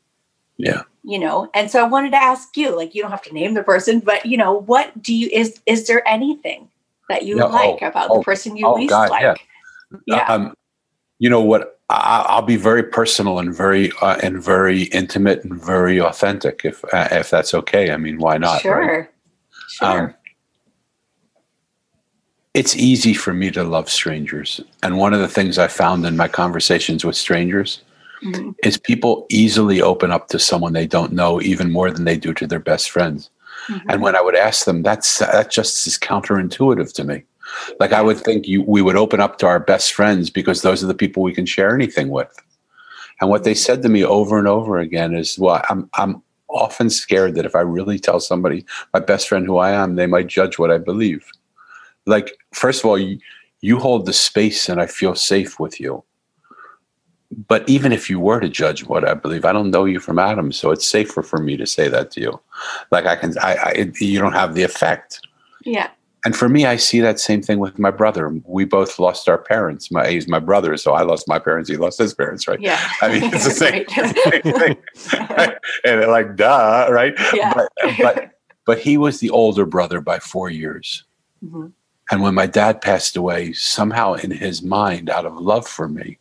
Yeah. 0.59 0.83
you 1.04 1.19
know 1.19 1.49
and 1.54 1.71
so 1.71 1.83
i 1.83 1.88
wanted 1.88 2.11
to 2.11 2.16
ask 2.23 2.57
you 2.57 2.76
like 2.76 2.95
you 2.95 3.02
don't 3.02 3.12
have 3.12 3.23
to 3.23 3.33
name 3.33 3.54
the 3.54 3.62
person 3.62 4.00
but 4.00 4.26
you 4.26 4.37
know 4.37 4.52
what 4.52 5.00
do 5.00 5.14
you 5.14 5.28
is 5.33 5.61
is 5.66 5.87
there 5.87 6.07
anything 6.07 6.69
that 7.09 7.25
you 7.25 7.38
Yeah, 7.38 7.45
like 7.45 7.78
oh, 7.83 7.87
about 7.87 8.11
oh, 8.11 8.19
the 8.19 8.25
person 8.25 8.57
you 8.57 8.66
oh, 8.66 8.75
least 8.75 8.90
God, 8.90 9.11
like 9.11 9.23
yeah. 9.23 9.35
yeah 10.07 10.25
Um, 10.26 10.54
you 11.21 11.31
know 11.31 11.41
what? 11.41 11.79
I, 11.91 12.25
I'll 12.29 12.43
be 12.43 12.57
very 12.57 12.83
personal 12.83 13.39
and 13.39 13.55
very 13.55 13.93
uh, 14.00 14.17
and 14.23 14.43
very 14.43 14.85
intimate 14.85 15.45
and 15.45 15.62
very 15.62 16.00
authentic. 16.00 16.62
If 16.65 16.83
uh, 16.93 17.09
if 17.12 17.31
that's 17.31 17.55
okay, 17.55 17.93
I 17.93 17.97
mean, 17.97 18.19
why 18.19 18.39
not? 18.39 18.61
sure 18.62 18.81
right? 18.81 19.09
sure 19.69 20.00
Um, 20.00 20.15
it's 22.55 22.75
easy 22.75 23.15
for 23.15 23.33
me 23.33 23.50
to 23.53 23.62
love 23.62 23.89
strangers, 23.89 24.61
and 24.83 24.99
one 24.99 25.15
of 25.15 25.21
the 25.21 25.29
things 25.29 25.59
I 25.59 25.69
found 25.69 26.05
in 26.07 26.17
my 26.17 26.27
conversations 26.27 27.05
with 27.05 27.15
strangers 27.17 27.83
Mhm. 28.23 28.55
is 28.62 28.77
people 28.77 29.25
easily 29.31 29.81
open 29.81 30.11
up 30.11 30.29
to 30.29 30.39
someone 30.39 30.75
they 30.75 30.87
don't 30.87 31.11
know 31.12 31.41
even 31.41 31.71
more 31.73 31.91
than 31.91 32.05
they 32.05 32.19
do 32.19 32.35
to 32.35 32.47
their 32.47 32.59
best 32.61 32.91
friends. 32.91 33.31
Mhm. 33.69 33.81
And 33.89 34.03
when 34.03 34.15
I 34.15 34.21
would 34.21 34.37
ask 34.37 34.67
them, 34.67 34.83
that's 34.83 35.21
that 35.21 35.50
just 35.50 35.87
is 35.87 35.99
counterintuitive 35.99 36.93
to 36.95 37.05
me. 37.05 37.23
Like 37.78 37.92
I 37.92 38.02
would 38.02 38.19
think 38.19 38.47
you 38.47 38.62
we 38.62 38.83
would 38.83 38.97
open 38.97 39.21
up 39.21 39.38
to 39.38 39.47
our 39.47 39.61
best 39.61 39.92
friends 39.92 40.30
because 40.30 40.62
those 40.62 40.83
are 40.83 40.87
the 40.87 40.95
people 40.95 41.23
we 41.23 41.35
can 41.35 41.47
share 41.47 41.75
anything 41.75 42.09
with. 42.09 42.35
And 43.21 43.28
what 43.28 43.45
they 43.45 43.54
said 43.54 43.83
to 43.83 43.88
me 43.88 44.04
over 44.04 44.38
and 44.38 44.49
over 44.49 44.78
again 44.78 45.14
is, 45.14 45.38
well, 45.38 45.62
I'm 45.69 45.88
I'm 45.95 46.23
often 46.49 46.90
scared 46.90 47.35
that 47.35 47.47
if 47.47 47.54
I 47.54 47.61
really 47.61 47.99
tell 47.99 48.21
somebody 48.21 48.64
my 48.92 49.00
best 49.00 49.28
friend 49.28 49.47
who 49.47 49.59
I 49.59 49.71
am, 49.71 49.95
they 49.95 50.07
might 50.07 50.26
judge 50.26 50.59
what 50.59 50.71
I 50.71 50.78
believe. 50.78 51.25
Like, 52.07 52.37
first 52.52 52.80
of 52.80 52.87
all, 52.87 52.99
you, 52.99 53.19
you 53.61 53.78
hold 53.78 54.07
the 54.07 54.12
space 54.12 54.69
and 54.69 54.80
I 54.80 54.87
feel 54.87 55.14
safe 55.14 55.61
with 55.61 55.80
you. 55.80 56.02
But 57.47 57.69
even 57.69 57.92
if 57.92 58.11
you 58.11 58.19
were 58.19 58.40
to 58.40 58.49
judge 58.49 58.85
what 58.85 59.09
I 59.09 59.14
believe, 59.14 59.45
I 59.45 59.52
don't 59.52 59.71
know 59.71 59.85
you 59.85 60.00
from 60.00 60.19
Adam, 60.19 60.50
so 60.50 60.73
it's 60.73 60.87
safer 60.87 61.23
for 61.23 61.38
me 61.38 61.57
to 61.57 61.66
say 61.66 61.87
that 61.88 62.11
to 62.12 62.21
you. 62.21 62.40
Like 62.90 63.07
I 63.07 63.14
can, 63.14 63.38
I, 63.38 63.54
I 63.54 63.90
you 64.00 64.19
don't 64.19 64.33
have 64.33 64.54
the 64.54 64.64
effect. 64.64 65.21
yeah 65.64 65.90
And 66.25 66.37
for 66.37 66.49
me, 66.50 66.67
I 66.67 66.77
see 66.77 67.00
that 67.00 67.19
same 67.19 67.41
thing 67.41 67.59
with 67.61 67.79
my 67.79 67.91
brother. 67.91 68.29
We 68.45 68.67
both 68.67 68.99
lost 68.99 69.27
our 69.29 69.39
parents. 69.39 69.91
My 69.91 70.09
he's 70.11 70.29
my 70.29 70.39
brother, 70.39 70.77
so 70.77 70.93
I 70.93 71.03
lost 71.03 71.27
my 71.27 71.39
parents. 71.39 71.71
He 71.71 71.77
lost 71.77 71.99
his 71.99 72.12
parents, 72.12 72.47
right? 72.47 72.61
yeah 72.61 72.79
I 73.00 73.09
mean, 73.21 73.31
it's 73.33 73.45
the 73.45 73.50
same, 73.62 73.73
Right. 73.73 73.87
it's 73.89 74.12
the 74.12 74.31
same 74.31 74.43
thing. 74.43 75.27
Right? 75.37 75.57
And 75.85 76.00
they're 76.03 76.09
like, 76.11 76.37
duh, 76.37 76.89
right? 76.91 77.15
Yeah. 77.33 77.55
But, 77.55 77.69
but 78.03 78.31
but 78.67 78.79
he 78.79 78.99
was 78.99 79.21
the 79.21 79.31
older 79.31 79.65
brother 79.65 80.00
by 80.03 80.19
four 80.19 80.50
years. 80.50 81.05
Mhm. 81.45 81.73
And 82.11 82.23
when 82.23 82.35
my 82.35 82.47
dad 82.47 82.83
passed 82.83 83.17
away, 83.17 83.53
somehow 83.55 84.15
in 84.15 84.31
his 84.33 84.62
mind, 84.62 85.09
out 85.09 85.25
of 85.27 85.37
love 85.39 85.67
for 85.67 85.89
me, 85.89 86.19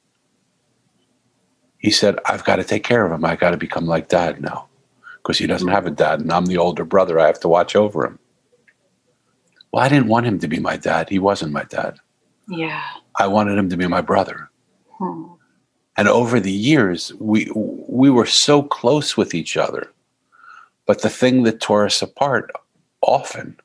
he 1.79 1.91
said, 1.91 2.19
I've 2.25 2.43
got 2.45 2.57
to 2.57 2.63
take 2.63 2.83
care 2.83 3.05
of 3.05 3.11
him. 3.11 3.25
I 3.25 3.35
got 3.35 3.51
to 3.51 3.57
become 3.57 3.85
like 3.85 4.07
dad 4.07 4.39
now 4.41 4.67
because 5.17 5.37
he 5.37 5.47
doesn't 5.47 5.67
have 5.67 5.85
a 5.87 5.91
dad 5.91 6.19
and 6.21 6.31
I'm 6.31 6.45
the 6.45 6.57
older 6.57 6.85
brother. 6.85 7.19
I 7.19 7.25
have 7.25 7.39
to 7.41 7.47
watch 7.49 7.75
over 7.75 8.05
him. 8.05 8.19
Well, 9.71 9.83
I 9.83 9.89
didn't 9.89 10.07
want 10.07 10.25
him 10.25 10.39
to 10.39 10.47
be 10.47 10.59
my 10.59 10.77
dad. 10.77 11.09
He 11.09 11.19
wasn't 11.19 11.51
my 11.53 11.63
dad. 11.63 11.99
yeah 12.47 12.83
I 13.19 13.27
wanted 13.27 13.57
him 13.57 13.69
to 13.69 13.77
be 13.77 13.87
my 13.87 14.01
brother. 14.01 14.49
Hmm. 14.97 15.25
And 15.97 16.07
over 16.07 16.39
the 16.39 16.51
years, 16.51 17.13
we 17.19 17.51
we 17.53 18.09
were 18.09 18.25
so 18.25 18.63
close 18.63 19.17
with 19.17 19.33
each 19.33 19.57
other. 19.57 19.91
But 20.85 21.01
the 21.01 21.09
thing 21.09 21.43
that 21.43 21.59
tore 21.59 21.85
us 21.85 22.01
apart 22.01 22.49
often 23.01 23.59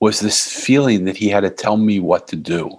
was 0.00 0.20
this 0.20 0.64
feeling 0.64 1.04
that 1.04 1.16
he 1.16 1.28
had 1.28 1.40
to 1.40 1.50
tell 1.50 1.76
me 1.76 1.98
what 1.98 2.28
to 2.28 2.36
do. 2.36 2.70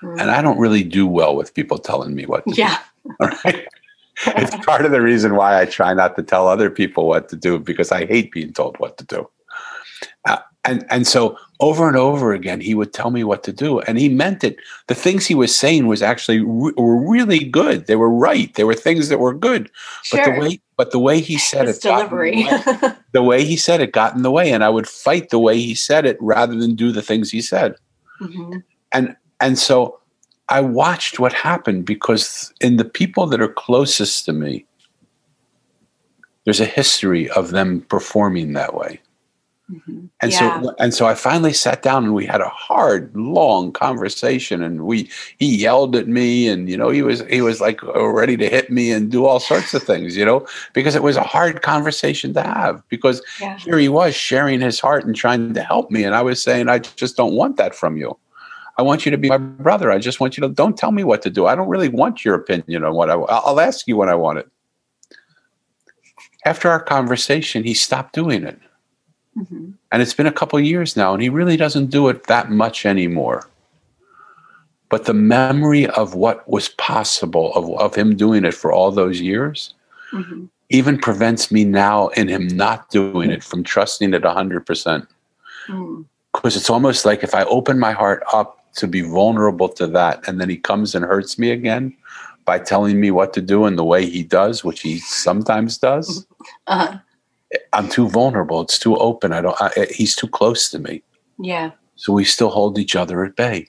Hmm. 0.00 0.18
And 0.18 0.30
I 0.30 0.42
don't 0.42 0.58
really 0.58 0.82
do 0.82 1.06
well 1.06 1.36
with 1.36 1.54
people 1.54 1.78
telling 1.78 2.14
me 2.14 2.26
what 2.26 2.44
to 2.48 2.54
yeah 2.54 2.78
do. 3.04 3.14
All 3.20 3.28
right. 3.44 3.66
it's 4.26 4.56
part 4.64 4.84
of 4.84 4.90
the 4.90 5.00
reason 5.00 5.36
why 5.36 5.60
I 5.60 5.64
try 5.64 5.94
not 5.94 6.16
to 6.16 6.22
tell 6.22 6.48
other 6.48 6.70
people 6.70 7.06
what 7.06 7.28
to 7.28 7.36
do 7.36 7.58
because 7.58 7.92
I 7.92 8.06
hate 8.06 8.32
being 8.32 8.52
told 8.52 8.78
what 8.78 8.98
to 8.98 9.04
do. 9.04 9.30
Uh, 10.24 10.38
and 10.64 10.84
and 10.90 11.06
so 11.06 11.38
over 11.64 11.88
and 11.88 11.96
over 11.96 12.34
again, 12.34 12.60
he 12.60 12.74
would 12.74 12.92
tell 12.92 13.10
me 13.10 13.24
what 13.24 13.42
to 13.44 13.52
do, 13.52 13.80
and 13.80 13.98
he 13.98 14.10
meant 14.10 14.44
it. 14.44 14.56
The 14.88 14.94
things 14.94 15.24
he 15.24 15.34
was 15.34 15.54
saying 15.54 15.86
was 15.86 16.02
actually 16.02 16.40
re- 16.40 16.74
were 16.76 17.10
really 17.10 17.38
good. 17.38 17.86
They 17.86 17.96
were 17.96 18.10
right. 18.10 18.52
They 18.54 18.64
were 18.64 18.74
things 18.74 19.08
that 19.08 19.18
were 19.18 19.32
good. 19.32 19.70
But 20.12 20.24
the 20.24 20.38
way 20.38 20.60
but 20.76 20.90
the 20.90 20.98
way 20.98 21.20
he 21.20 21.38
said 21.38 21.66
His 21.66 21.78
it, 21.78 21.84
got 21.84 22.04
in 22.04 22.10
the 22.10 22.16
way. 22.16 22.92
the 23.12 23.22
way 23.22 23.44
he 23.44 23.56
said 23.56 23.80
it 23.80 23.92
got 23.92 24.14
in 24.14 24.22
the 24.22 24.30
way, 24.30 24.52
and 24.52 24.62
I 24.62 24.68
would 24.68 24.86
fight 24.86 25.30
the 25.30 25.38
way 25.38 25.58
he 25.58 25.74
said 25.74 26.04
it 26.04 26.18
rather 26.20 26.54
than 26.54 26.74
do 26.74 26.92
the 26.92 27.02
things 27.02 27.30
he 27.30 27.40
said. 27.40 27.76
Mhm. 28.20 28.62
And 29.40 29.58
so 29.58 30.00
I 30.48 30.60
watched 30.60 31.18
what 31.18 31.32
happened 31.32 31.84
because 31.84 32.52
in 32.60 32.76
the 32.76 32.84
people 32.84 33.26
that 33.26 33.40
are 33.40 33.52
closest 33.52 34.24
to 34.26 34.32
me, 34.32 34.64
there's 36.44 36.60
a 36.60 36.66
history 36.66 37.28
of 37.30 37.50
them 37.50 37.82
performing 37.82 38.52
that 38.52 38.74
way. 38.74 39.00
Mhm. 39.70 40.10
And 40.20 40.30
Yeah. 40.30 40.60
so 40.60 40.74
and 40.78 40.92
so 40.92 41.06
I 41.06 41.14
finally 41.14 41.54
sat 41.54 41.82
down 41.82 42.04
and 42.04 42.14
we 42.14 42.26
had 42.26 42.42
a 42.42 42.48
hard, 42.48 43.10
long 43.16 43.72
conversation 43.72 44.62
and 44.62 44.82
we 44.82 45.08
he 45.38 45.56
yelled 45.56 45.96
at 45.96 46.06
me 46.06 46.48
and 46.48 46.68
you 46.68 46.76
know 46.76 46.90
he 46.90 47.00
was 47.02 47.22
he 47.30 47.40
was 47.40 47.60
like 47.62 47.80
ready 47.82 48.36
to 48.36 48.48
hit 48.48 48.70
me 48.70 48.92
and 48.92 49.10
do 49.10 49.24
all 49.24 49.40
sorts 49.40 49.72
of 49.72 49.82
things, 49.82 50.16
you 50.16 50.24
know, 50.24 50.46
because 50.74 50.94
it 50.94 51.02
was 51.02 51.16
a 51.16 51.22
hard 51.22 51.62
conversation 51.62 52.34
to 52.34 52.42
have 52.42 52.82
because 52.90 53.22
yeah 53.40 53.56
here 53.58 53.78
he 53.78 53.88
was 53.88 54.14
sharing 54.14 54.60
his 54.60 54.78
heart 54.80 55.06
and 55.06 55.16
trying 55.16 55.54
to 55.54 55.62
help 55.62 55.90
me 55.90 56.04
and 56.04 56.14
I 56.14 56.20
was 56.22 56.42
saying 56.42 56.68
I 56.68 56.78
just 56.80 57.16
don't 57.16 57.34
want 57.34 57.56
that 57.56 57.74
from 57.74 57.96
you. 57.96 58.16
I 58.76 58.82
want 58.82 59.06
you 59.06 59.10
to 59.12 59.18
be 59.18 59.28
my 59.28 59.38
brother. 59.38 59.90
I 59.90 59.98
just 59.98 60.20
want 60.20 60.36
you 60.36 60.42
to 60.42 60.48
don't 60.48 60.76
tell 60.76 60.92
me 60.92 61.04
what 61.04 61.22
to 61.22 61.30
do. 61.30 61.46
I 61.46 61.54
don't 61.54 61.68
really 61.68 61.88
want 61.88 62.24
your 62.24 62.34
opinion 62.34 62.84
on 62.84 62.94
what 62.94 63.08
I 63.08 63.14
I'll 63.14 63.60
ask 63.60 63.88
you 63.88 63.96
when 63.96 64.10
I 64.10 64.14
want 64.14 64.40
it. 64.40 64.48
After 66.44 66.68
our 66.68 66.80
conversation, 66.80 67.64
he 67.64 67.72
stopped 67.72 68.14
doing 68.14 68.44
it. 68.44 68.58
Mhm. 69.36 69.74
And 69.90 70.02
it's 70.02 70.14
been 70.14 70.26
a 70.26 70.32
couple 70.32 70.58
years 70.60 70.96
now, 70.96 71.12
and 71.12 71.22
he 71.22 71.28
really 71.28 71.56
doesn't 71.56 71.86
do 71.90 72.08
it 72.08 72.24
that 72.26 72.50
much 72.50 72.86
anymore. 72.86 73.48
But 74.90 75.06
the 75.06 75.14
memory 75.14 75.86
of 75.88 76.14
what 76.14 76.48
was 76.48 76.68
possible 76.68 77.52
of, 77.54 77.68
of 77.80 77.94
him 77.94 78.16
doing 78.16 78.44
it 78.44 78.54
for 78.54 78.70
all 78.72 78.90
those 78.92 79.20
years 79.20 79.74
Mhm. 80.12 80.48
even 80.70 80.98
prevents 80.98 81.50
me 81.50 81.64
now 81.64 82.08
in 82.08 82.28
him 82.28 82.46
not 82.48 82.90
doing 82.90 83.30
it 83.30 83.42
from 83.42 83.64
trusting 83.64 84.14
it 84.14 84.24
100%. 84.24 85.08
Mm. 85.68 86.04
Because 86.32 86.56
it's 86.56 86.70
almost 86.70 87.04
like 87.04 87.24
if 87.24 87.34
I 87.34 87.44
open 87.44 87.78
my 87.78 87.92
heart 87.92 88.22
up 88.32 88.58
to 88.76 88.86
be 88.86 89.00
vulnerable 89.00 89.68
to 89.70 89.86
that, 89.88 90.26
and 90.28 90.40
then 90.40 90.48
he 90.48 90.56
comes 90.56 90.94
and 90.94 91.04
hurts 91.04 91.38
me 91.38 91.50
again 91.50 91.94
by 92.44 92.58
telling 92.58 93.00
me 93.00 93.10
what 93.10 93.32
to 93.34 93.40
do 93.40 93.66
in 93.66 93.76
the 93.76 93.84
way 93.84 94.04
he 94.06 94.22
does, 94.22 94.62
which 94.64 94.80
he 94.82 94.98
sometimes 94.98 95.78
does. 95.78 96.26
Uh-huh. 96.66 96.98
I'm 97.72 97.88
too 97.88 98.08
vulnerable. 98.08 98.60
It's 98.62 98.78
too 98.78 98.96
open. 98.96 99.32
I 99.32 99.40
don't. 99.40 99.56
I, 99.60 99.86
he's 99.90 100.14
too 100.16 100.28
close 100.28 100.70
to 100.70 100.78
me. 100.78 101.02
yeah 101.38 101.70
So 101.96 102.12
we 102.12 102.24
still 102.24 102.50
hold 102.50 102.78
each 102.78 102.96
other 102.96 103.24
at 103.24 103.36
bay. 103.36 103.68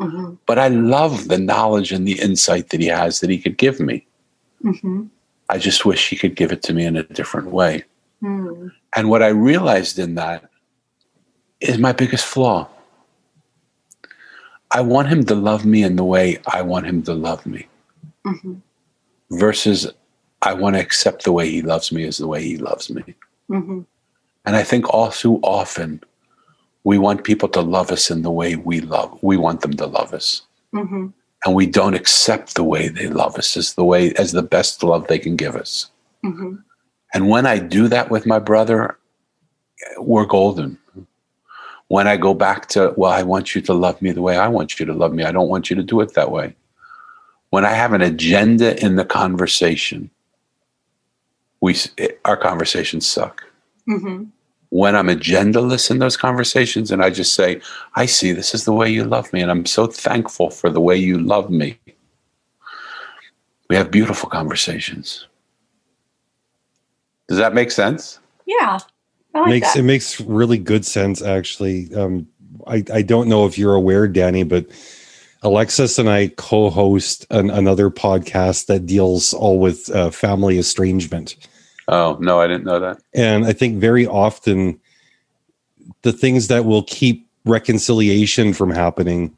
Mhm. 0.00 0.38
But 0.46 0.58
I 0.58 0.68
love 0.68 1.28
the 1.28 1.38
knowledge 1.38 1.92
and 1.92 2.06
the 2.06 2.18
insight 2.20 2.70
that 2.70 2.80
he 2.80 2.86
has 2.88 3.20
that 3.20 3.30
he 3.30 3.38
could 3.38 3.58
give 3.58 3.78
me. 3.80 4.06
Mhm. 4.64 5.08
I 5.48 5.58
just 5.58 5.84
wish 5.84 6.08
he 6.08 6.16
could 6.16 6.34
give 6.36 6.52
it 6.52 6.62
to 6.62 6.72
me 6.72 6.84
in 6.86 6.96
a 6.96 7.02
different 7.02 7.48
way. 7.50 7.84
Mm. 8.22 8.70
And 8.96 9.08
what 9.10 9.22
I 9.22 9.28
realized 9.28 9.98
in 9.98 10.14
that 10.14 10.48
is 11.60 11.76
my 11.78 11.92
biggest 11.92 12.24
flaw. 12.24 12.68
I 14.70 14.80
want 14.80 15.08
him 15.08 15.24
to 15.24 15.34
love 15.34 15.64
me 15.64 15.82
in 15.82 15.96
the 15.96 16.04
way 16.04 16.38
I 16.46 16.62
want 16.62 16.86
him 16.86 17.02
to 17.04 17.14
love 17.14 17.44
me 17.46 17.66
Mhm. 18.24 18.60
versus 19.30 19.88
I 20.42 20.54
want 20.54 20.76
to 20.76 20.80
accept 20.80 21.24
the 21.24 21.32
way 21.32 21.50
he 21.50 21.62
loves 21.62 21.92
me 21.92 22.04
as 22.06 22.18
the 22.18 22.26
way 22.26 22.42
he 22.42 22.56
loves 22.56 22.90
me. 22.90 23.02
Mhm. 23.50 23.84
And 24.46 24.56
I 24.56 24.62
think 24.62 24.88
all 24.92 25.10
too 25.10 25.38
often 25.42 26.02
we 26.84 26.96
want 26.98 27.24
people 27.24 27.48
to 27.50 27.60
love 27.60 27.90
us 27.90 28.10
in 28.10 28.22
the 28.22 28.30
way 28.30 28.56
we 28.56 28.80
love. 28.80 29.18
We 29.22 29.36
want 29.36 29.60
them 29.60 29.74
to 29.74 29.86
love 29.86 30.12
us. 30.14 30.42
hmm 30.72 31.08
and 31.46 31.54
we 31.54 31.64
don't 31.64 31.94
accept 31.94 32.54
the 32.54 32.62
way 32.62 32.88
they 32.88 33.08
love 33.08 33.34
us 33.38 33.56
as 33.56 33.72
the 33.72 33.82
way 33.82 34.12
as 34.16 34.32
the 34.32 34.42
best 34.42 34.82
love 34.82 35.06
they 35.06 35.18
can 35.18 35.36
give 35.36 35.56
us. 35.56 35.90
hmm 36.22 36.56
And 37.14 37.28
when 37.30 37.46
I 37.46 37.58
do 37.58 37.88
that 37.88 38.10
with 38.10 38.26
my 38.26 38.38
brother, 38.38 38.98
we're 39.98 40.26
golden. 40.26 40.76
When 41.88 42.06
I 42.06 42.16
go 42.18 42.34
back 42.34 42.66
to, 42.68 42.92
well, 42.96 43.10
I 43.10 43.22
want 43.22 43.54
you 43.54 43.62
to 43.62 43.72
love 43.74 44.00
me 44.02 44.12
the 44.12 44.20
way 44.22 44.36
I 44.36 44.48
want 44.48 44.78
you 44.78 44.84
to 44.86 44.92
love 44.92 45.12
me. 45.14 45.24
I 45.24 45.32
don't 45.32 45.48
want 45.48 45.70
you 45.70 45.76
to 45.76 45.82
do 45.82 46.00
it 46.02 46.12
that 46.14 46.30
way. 46.30 46.54
When 47.48 47.64
I 47.64 47.72
have 47.72 47.92
an 47.94 48.02
agenda 48.02 48.78
in 48.84 48.96
the 48.96 49.04
conversation, 49.04 50.10
we 51.60 51.76
our 52.24 52.36
conversations 52.36 53.06
suck. 53.06 53.44
hmm 53.86 54.24
When 54.70 54.94
I'm 54.94 55.08
agendaless 55.08 55.90
in 55.90 55.98
those 55.98 56.16
conversations 56.16 56.90
and 56.90 57.02
I 57.02 57.10
just 57.10 57.34
say, 57.34 57.60
I 57.96 58.06
see 58.06 58.32
this 58.32 58.54
is 58.54 58.64
the 58.64 58.72
way 58.72 58.88
you 58.90 59.04
love 59.04 59.32
me, 59.32 59.40
and 59.42 59.50
I'm 59.50 59.66
so 59.66 59.86
thankful 59.86 60.50
for 60.50 60.70
the 60.70 60.80
way 60.80 60.96
you 60.96 61.18
love 61.18 61.50
me. 61.50 61.78
We 63.68 63.76
have 63.76 63.90
beautiful 63.90 64.28
conversations. 64.28 65.26
Does 67.28 67.38
that 67.38 67.54
make 67.54 67.70
sense? 67.70 68.18
Yeah. 68.46 68.78
Like 69.34 69.48
makes 69.48 69.74
that. 69.74 69.80
it 69.80 69.82
makes 69.84 70.20
really 70.20 70.58
good 70.58 70.84
sense 70.84 71.22
actually. 71.22 71.94
Um, 71.94 72.26
I 72.66 72.82
I 72.92 73.02
don't 73.02 73.28
know 73.28 73.46
if 73.46 73.56
you're 73.56 73.74
aware, 73.76 74.08
Danny, 74.08 74.42
but 74.42 74.66
Alexis 75.42 75.98
and 75.98 76.08
I 76.08 76.28
co-host 76.36 77.26
an, 77.30 77.50
another 77.50 77.90
podcast 77.90 78.66
that 78.66 78.86
deals 78.86 79.32
all 79.32 79.58
with 79.58 79.90
uh, 79.94 80.10
family 80.10 80.58
estrangement. 80.58 81.36
Oh, 81.88 82.16
no, 82.20 82.40
I 82.40 82.46
didn't 82.46 82.64
know 82.64 82.78
that. 82.80 83.00
And 83.14 83.44
I 83.46 83.52
think 83.52 83.78
very 83.78 84.06
often 84.06 84.78
the 86.02 86.12
things 86.12 86.48
that 86.48 86.64
will 86.64 86.82
keep 86.84 87.28
reconciliation 87.44 88.52
from 88.52 88.70
happening 88.70 89.36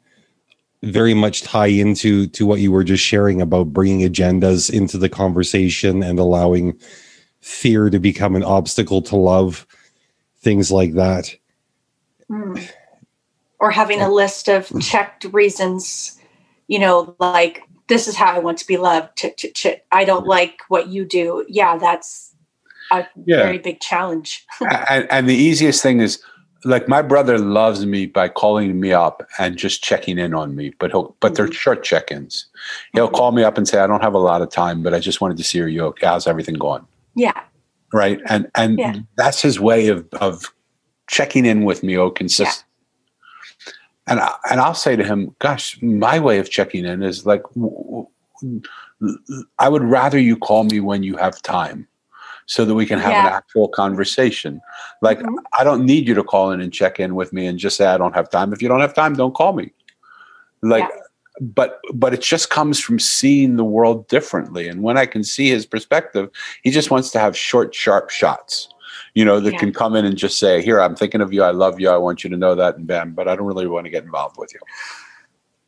very 0.83 1.13
much 1.13 1.43
tie 1.43 1.67
into 1.67 2.27
to 2.27 2.45
what 2.45 2.59
you 2.59 2.71
were 2.71 2.83
just 2.83 3.03
sharing 3.03 3.41
about 3.41 3.71
bringing 3.71 4.07
agendas 4.07 4.69
into 4.69 4.97
the 4.97 5.07
conversation 5.07 6.03
and 6.03 6.19
allowing 6.19 6.77
fear 7.39 7.89
to 7.89 7.99
become 7.99 8.35
an 8.35 8.43
obstacle 8.43 9.01
to 9.01 9.15
love 9.15 9.65
things 10.41 10.71
like 10.71 10.93
that 10.93 11.33
Mm. 12.29 12.69
Or 13.63 13.71
having 13.71 14.01
a 14.01 14.11
list 14.11 14.49
of 14.49 14.69
checked 14.81 15.23
reasons, 15.31 16.19
you 16.67 16.79
know, 16.79 17.15
like 17.19 17.63
this 17.87 18.07
is 18.09 18.15
how 18.17 18.31
I 18.33 18.39
want 18.39 18.57
to 18.57 18.67
be 18.67 18.75
loved. 18.77 19.15
Ch- 19.17 19.35
ch- 19.37 19.53
ch- 19.53 19.81
I 19.91 20.03
don't 20.03 20.27
like 20.27 20.59
what 20.67 20.87
you 20.89 21.05
do. 21.05 21.45
Yeah, 21.47 21.77
that's 21.77 22.35
a 22.91 23.05
Yeah. 23.25 23.37
very 23.37 23.59
big 23.59 23.79
challenge. 23.79 24.45
and, 24.89 25.07
and 25.09 25.29
the 25.29 25.35
easiest 25.35 25.81
thing 25.81 26.01
is 26.01 26.21
like 26.65 26.87
my 26.89 27.01
brother 27.01 27.37
loves 27.39 27.85
me 27.85 28.05
by 28.05 28.27
calling 28.27 28.79
me 28.81 28.91
up 28.91 29.25
and 29.39 29.55
just 29.57 29.81
checking 29.83 30.17
in 30.17 30.33
on 30.33 30.55
me 30.55 30.73
but 30.79 30.91
he'll 30.91 31.13
but 31.19 31.35
they're 31.35 31.51
short 31.51 31.83
check-ins 31.83 32.45
he'll 32.93 33.09
Mhm. 33.09 33.13
call 33.13 33.31
me 33.33 33.43
up 33.43 33.57
and 33.57 33.67
say 33.67 33.79
i 33.79 33.85
don't 33.87 34.01
have 34.01 34.13
a 34.13 34.17
lot 34.31 34.41
of 34.41 34.49
time 34.49 34.81
but 34.81 34.93
i 34.93 34.99
just 34.99 35.19
wanted 35.19 35.35
to 35.35 35.43
see 35.43 35.59
are 35.59 35.67
you 35.67 35.83
okay 35.87 36.07
how's 36.07 36.25
everything 36.25 36.55
going 36.55 36.85
Yeah. 37.15 37.37
right 37.91 38.17
and 38.29 38.49
and 38.55 38.79
Yeah. 38.79 38.95
that's 39.17 39.41
his 39.41 39.59
way 39.59 39.87
of 39.89 40.07
of 40.13 40.53
checking 41.07 41.45
in 41.45 41.65
with 41.65 41.83
me 41.83 41.97
oh 41.97 42.09
consistent 42.11 42.62
and 44.07 44.19
I, 44.19 44.33
and 44.49 44.59
I'll 44.59 44.73
say 44.73 44.95
to 44.95 45.03
him, 45.03 45.35
"Gosh, 45.39 45.81
my 45.81 46.19
way 46.19 46.39
of 46.39 46.49
checking 46.49 46.85
in 46.85 47.03
is 47.03 47.25
like, 47.25 47.43
I 49.59 49.69
would 49.69 49.83
rather 49.83 50.19
you 50.19 50.37
call 50.37 50.63
me 50.65 50.79
when 50.79 51.03
you 51.03 51.15
have 51.17 51.41
time, 51.41 51.87
so 52.45 52.65
that 52.65 52.75
we 52.75 52.85
can 52.85 52.99
have 52.99 53.13
an 53.25 53.33
actual 53.33 53.69
conversation. 53.69 54.61
Like, 55.01 55.19
Mhm. 55.19 55.37
I 55.57 55.63
don't 55.63 55.85
need 55.85 56.07
you 56.07 56.13
to 56.15 56.23
call 56.23 56.51
in 56.51 56.59
and 56.59 56.73
check 56.73 56.99
in 56.99 57.15
with 57.15 57.31
me 57.31 57.47
and 57.47 57.57
just 57.57 57.77
say 57.77 57.85
I 57.85 57.97
don't 57.97 58.15
have 58.15 58.29
time. 58.29 58.51
If 58.53 58.61
you 58.61 58.67
don't 58.67 58.81
have 58.81 58.93
time, 58.93 59.15
don't 59.15 59.33
call 59.33 59.53
me. 59.53 59.71
Like, 60.61 60.89
but 61.41 61.79
but 61.93 62.13
it 62.13 62.21
just 62.21 62.49
comes 62.49 62.79
from 62.79 62.99
seeing 62.99 63.55
the 63.55 63.63
world 63.63 64.07
differently. 64.07 64.67
And 64.67 64.83
when 64.83 64.97
I 64.97 65.05
can 65.05 65.23
see 65.23 65.49
his 65.49 65.65
perspective, 65.65 66.29
he 66.63 66.71
just 66.71 66.91
wants 66.91 67.11
to 67.11 67.19
have 67.19 67.35
short, 67.35 67.73
sharp 67.73 68.09
shots. 68.09 68.67
You 69.15 69.25
know, 69.25 69.39
that 69.39 69.53
Yeah. 69.53 69.59
can 69.59 69.71
come 69.73 69.95
in 69.95 70.05
and 70.05 70.17
just 70.17 70.39
say, 70.39 70.61
"Here, 70.61 70.81
I'm 70.81 70.95
thinking 70.95 71.21
of 71.21 71.31
you. 71.31 71.43
I 71.43 71.51
love 71.51 71.79
you. 71.79 71.89
I 71.89 71.97
want 71.97 72.23
you 72.23 72.29
to 72.31 72.37
know 72.37 72.55
that." 72.55 72.77
And 72.77 72.87
bam, 72.87 73.11
but 73.13 73.27
I 73.27 73.35
don't 73.35 73.45
really 73.45 73.67
want 73.67 73.85
to 73.85 73.91
get 73.91 74.03
involved 74.03 74.37
with 74.37 74.53
you. 74.53 74.59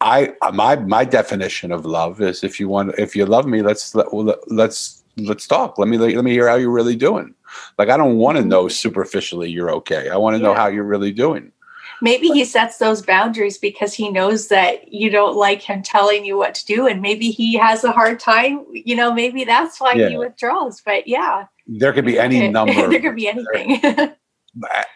I 0.01 0.33
my 0.53 0.75
my 0.77 1.05
definition 1.05 1.71
of 1.71 1.85
love 1.85 2.21
is 2.21 2.43
if 2.43 2.59
you 2.59 2.67
want 2.67 2.95
if 2.97 3.15
you 3.15 3.25
love 3.25 3.45
me, 3.45 3.61
let's 3.61 3.95
let, 3.95 4.07
let's 4.47 5.03
let's 5.17 5.47
talk. 5.47 5.77
Let 5.77 5.87
me 5.87 5.97
let 5.97 6.23
me 6.23 6.31
hear 6.31 6.47
how 6.47 6.55
you're 6.55 6.69
really 6.71 6.95
doing. 6.95 7.33
Like 7.77 7.89
I 7.89 7.97
don't 7.97 8.17
want 8.17 8.37
to 8.37 8.43
know 8.43 8.67
superficially 8.67 9.49
you're 9.49 9.71
okay. 9.71 10.09
I 10.09 10.17
want 10.17 10.35
to 10.35 10.41
know 10.41 10.49
Mm-hmm. 10.51 10.59
How 10.59 10.67
you're 10.67 10.83
really 10.83 11.11
doing. 11.11 11.51
Maybe 12.01 12.27
he 12.27 12.43
sets 12.43 12.77
those 12.77 13.01
boundaries 13.01 13.57
because 13.57 13.93
he 13.93 14.09
knows 14.11 14.49
that 14.49 14.91
you 14.93 15.09
don't 15.09 15.37
like 15.37 15.61
him 15.61 15.81
telling 15.81 16.25
you 16.25 16.37
what 16.37 16.53
to 16.55 16.65
do. 16.65 16.87
And 16.87 17.01
maybe 17.01 17.31
he 17.31 17.55
has 17.55 17.85
a 17.85 17.91
hard 17.93 18.19
time. 18.19 18.65
You 18.73 18.97
know, 18.97 19.13
maybe 19.13 19.45
that's 19.45 19.79
why 19.79 19.93
Yeah. 19.93 20.09
he 20.09 20.17
withdraws. 20.17 20.81
But 20.85 21.07
yeah. 21.07 21.45
There 21.67 21.93
could 21.93 22.05
be 22.05 22.19
any 22.19 22.47
number. 22.57 22.87
there 22.87 22.99
could 23.01 23.15
be 23.15 23.27
anything. 23.27 23.81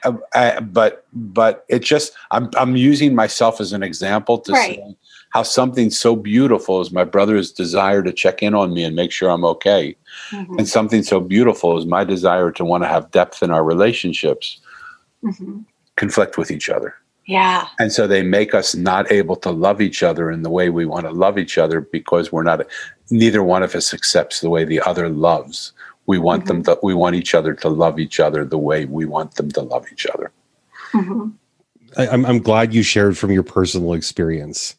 uh, 0.06 0.14
uh, 0.34 0.62
but 0.62 1.06
but 1.14 1.66
it 1.70 1.80
just 1.80 2.14
I'm 2.32 2.50
I'm 2.58 2.76
using 2.76 3.16
myself 3.16 3.60
as 3.60 3.74
an 3.74 3.84
example 3.84 4.38
to 4.40 4.52
Right. 4.54 4.76
say 4.78 4.96
how 5.32 5.44
something 5.44 5.92
so 5.92 6.16
beautiful 6.16 6.80
as 6.80 6.92
my 6.92 7.04
brother's 7.04 7.52
desire 7.52 8.02
to 8.02 8.12
check 8.12 8.42
in 8.42 8.56
on 8.56 8.74
me 8.74 8.84
and 8.84 8.96
make 8.96 9.12
sure 9.12 9.30
I'm 9.30 9.46
okay, 9.46 9.96
Mhm. 10.32 10.58
and 10.58 10.68
something 10.68 11.04
so 11.04 11.20
beautiful 11.20 11.78
as 11.78 11.86
my 11.86 12.04
desire 12.04 12.52
to 12.54 12.66
want 12.66 12.84
to 12.84 12.88
have 12.88 13.12
depth 13.12 13.44
in 13.44 13.52
our 13.52 13.64
relationships 13.64 14.60
Mhm. 15.24 15.66
conflict 15.98 16.38
with 16.38 16.50
each 16.50 16.68
other. 16.70 16.96
Yeah. 17.28 17.68
And 17.80 17.92
so 17.92 18.08
they 18.08 18.24
make 18.24 18.56
us 18.56 18.74
not 18.74 19.12
able 19.12 19.36
to 19.36 19.52
love 19.52 19.82
each 19.82 20.02
other 20.02 20.32
in 20.32 20.42
the 20.42 20.50
way 20.50 20.70
we 20.72 20.88
want 20.88 21.06
to 21.06 21.12
love 21.12 21.38
each 21.38 21.60
other 21.60 21.80
because 21.82 22.32
we're 22.32 22.42
not 22.52 22.66
neither 23.12 23.44
one 23.44 23.62
of 23.62 23.76
us 23.76 23.94
accepts 23.94 24.40
the 24.40 24.50
way 24.50 24.64
the 24.64 24.82
other 24.82 25.10
loves. 25.10 25.74
We 26.10 26.18
want 26.18 26.48
them 26.48 26.64
to 26.64 26.76
we 26.82 26.96
want 26.96 27.16
each 27.16 27.36
other 27.36 27.54
to 27.54 27.70
love 27.70 28.00
each 28.00 28.20
other 28.20 28.44
the 28.44 28.58
way 28.58 28.86
we 28.86 29.06
want 29.06 29.36
them 29.36 29.52
to 29.52 29.62
love 29.62 29.86
each 29.92 30.08
other. 30.08 30.32
Mhm. 30.92 31.34
I, 31.98 32.08
I'm, 32.08 32.26
I'm 32.26 32.40
glad 32.40 32.74
you 32.74 32.82
shared 32.82 33.16
from 33.16 33.30
your 33.32 33.44
personal 33.44 33.94
experience 33.94 34.76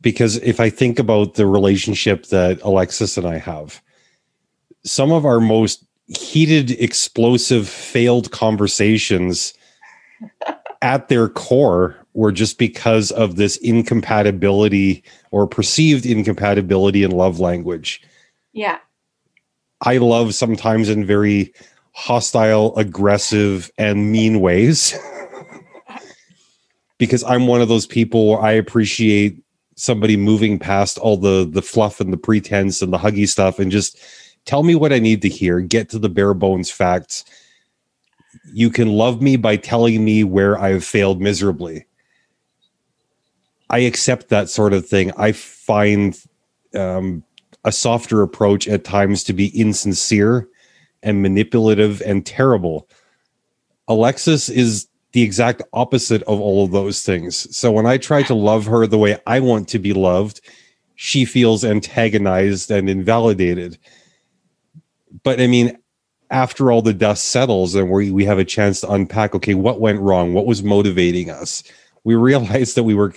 because 0.00 0.38
if 0.38 0.58
I 0.58 0.70
think 0.70 0.98
about 0.98 1.34
the 1.34 1.46
relationship 1.46 2.26
that 2.26 2.60
Alexis 2.62 3.16
and 3.16 3.28
I 3.28 3.38
have, 3.38 3.80
some 4.84 5.12
of 5.12 5.24
our 5.24 5.38
most 5.38 5.84
heated, 6.08 6.72
explosive, 6.72 7.68
failed 7.68 8.32
conversations 8.32 9.54
at 10.82 11.10
their 11.10 11.28
core 11.28 11.96
were 12.14 12.32
just 12.32 12.58
because 12.58 13.12
of 13.12 13.36
this 13.36 13.56
incompatibility 13.58 15.04
or 15.30 15.46
perceived 15.46 16.06
incompatibility 16.06 17.04
in 17.04 17.12
love 17.12 17.38
language. 17.38 18.02
Yeah. 18.52 18.78
I 19.82 19.98
love 19.98 20.34
sometimes 20.34 20.88
in 20.88 21.04
very 21.04 21.52
hostile, 21.92 22.74
aggressive, 22.76 23.70
and 23.78 24.10
mean 24.10 24.40
ways. 24.40 24.98
because 26.98 27.24
I'm 27.24 27.48
one 27.48 27.60
of 27.60 27.68
those 27.68 27.86
people 27.86 28.28
where 28.28 28.40
I 28.40 28.52
appreciate 28.52 29.42
somebody 29.74 30.16
moving 30.16 30.58
past 30.58 30.98
all 30.98 31.16
the 31.16 31.48
the 31.50 31.62
fluff 31.62 32.00
and 32.00 32.12
the 32.12 32.16
pretense 32.16 32.82
and 32.82 32.92
the 32.92 32.98
huggy 32.98 33.28
stuff 33.28 33.58
and 33.58 33.72
just 33.72 33.98
tell 34.44 34.62
me 34.62 34.74
what 34.74 34.92
I 34.92 34.98
need 34.98 35.22
to 35.22 35.28
hear, 35.28 35.60
get 35.60 35.88
to 35.90 35.98
the 35.98 36.08
bare 36.08 36.34
bones 36.34 36.70
facts. 36.70 37.24
You 38.52 38.70
can 38.70 38.88
love 38.88 39.20
me 39.20 39.36
by 39.36 39.56
telling 39.56 40.04
me 40.04 40.24
where 40.24 40.58
I've 40.58 40.84
failed 40.84 41.20
miserably. 41.20 41.86
I 43.70 43.80
accept 43.80 44.28
that 44.28 44.48
sort 44.48 44.72
of 44.72 44.86
thing. 44.86 45.12
I 45.16 45.32
find 45.32 46.18
um, 46.74 47.24
a 47.64 47.72
softer 47.72 48.22
approach 48.22 48.66
at 48.68 48.84
times 48.84 49.24
to 49.24 49.32
be 49.32 49.48
insincere 49.58 50.48
and 51.02 51.22
manipulative 51.22 52.00
and 52.02 52.24
terrible. 52.24 52.88
Alexis 53.88 54.48
is 54.48 54.88
the 55.12 55.22
exact 55.22 55.62
opposite 55.72 56.22
of 56.22 56.40
all 56.40 56.64
of 56.64 56.72
those 56.72 57.02
things. 57.02 57.54
So 57.54 57.70
when 57.70 57.86
I 57.86 57.98
try 57.98 58.22
to 58.24 58.34
love 58.34 58.66
her 58.66 58.86
the 58.86 58.98
way 58.98 59.18
I 59.26 59.40
want 59.40 59.68
to 59.68 59.78
be 59.78 59.92
loved, 59.92 60.40
she 60.94 61.24
feels 61.24 61.64
antagonized 61.64 62.70
and 62.70 62.88
invalidated. 62.88 63.78
But 65.22 65.40
I 65.40 65.46
mean, 65.46 65.78
after 66.30 66.72
all 66.72 66.80
the 66.80 66.94
dust 66.94 67.26
settles 67.26 67.74
and 67.74 67.90
we, 67.90 68.10
we 68.10 68.24
have 68.24 68.38
a 68.38 68.44
chance 68.44 68.80
to 68.80 68.90
unpack, 68.90 69.34
okay, 69.34 69.54
what 69.54 69.80
went 69.80 70.00
wrong? 70.00 70.32
What 70.32 70.46
was 70.46 70.62
motivating 70.62 71.28
us? 71.28 71.62
We 72.04 72.14
realized 72.14 72.74
that 72.76 72.84
we 72.84 72.94
were 72.94 73.12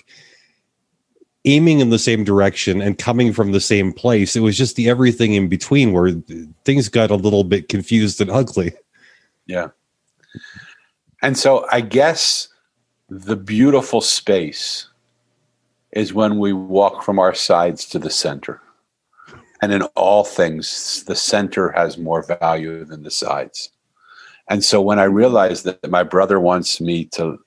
aiming 1.45 1.79
in 1.79 1.89
the 1.89 1.99
same 1.99 2.23
direction 2.23 2.81
and 2.81 2.97
coming 2.97 3.31
from 3.31 3.51
the 3.51 3.62
same 3.62 3.93
place. 3.93 4.36
It 4.36 4.41
was 4.41 4.58
just 4.58 4.75
the 4.75 4.89
everything 4.89 5.34
in 5.34 5.47
between 5.47 5.93
where 5.93 6.12
things 6.63 6.89
got 6.89 7.12
a 7.12 7.15
little 7.15 7.43
bit 7.43 7.69
confused 7.69 8.19
and 8.19 8.31
ugly. 8.31 8.73
Yeah. 9.45 9.69
And 11.21 11.38
so 11.38 11.65
I 11.71 11.81
guess 11.81 12.47
the 13.10 13.36
beautiful 13.36 14.01
space 14.01 14.89
is 15.91 16.13
when 16.13 16.39
we 16.39 16.51
walk 16.53 17.03
from 17.03 17.19
our 17.19 17.34
sides 17.34 17.86
to 17.86 17.99
the 17.99 18.10
center. 18.10 18.62
And 19.62 19.71
in 19.71 19.84
all 19.95 20.23
things, 20.23 21.03
the 21.05 21.15
center 21.15 21.71
has 21.71 21.97
more 21.97 22.23
value 22.23 22.84
than 22.84 23.03
the 23.03 23.12
sides. 23.12 23.69
And 24.49 24.63
so 24.63 24.81
when 24.81 24.99
I 24.99 25.05
realized 25.05 25.63
that 25.65 25.89
my 25.89 26.03
brother 26.03 26.39
wants 26.39 26.81
me 26.81 27.05
to, 27.13 27.39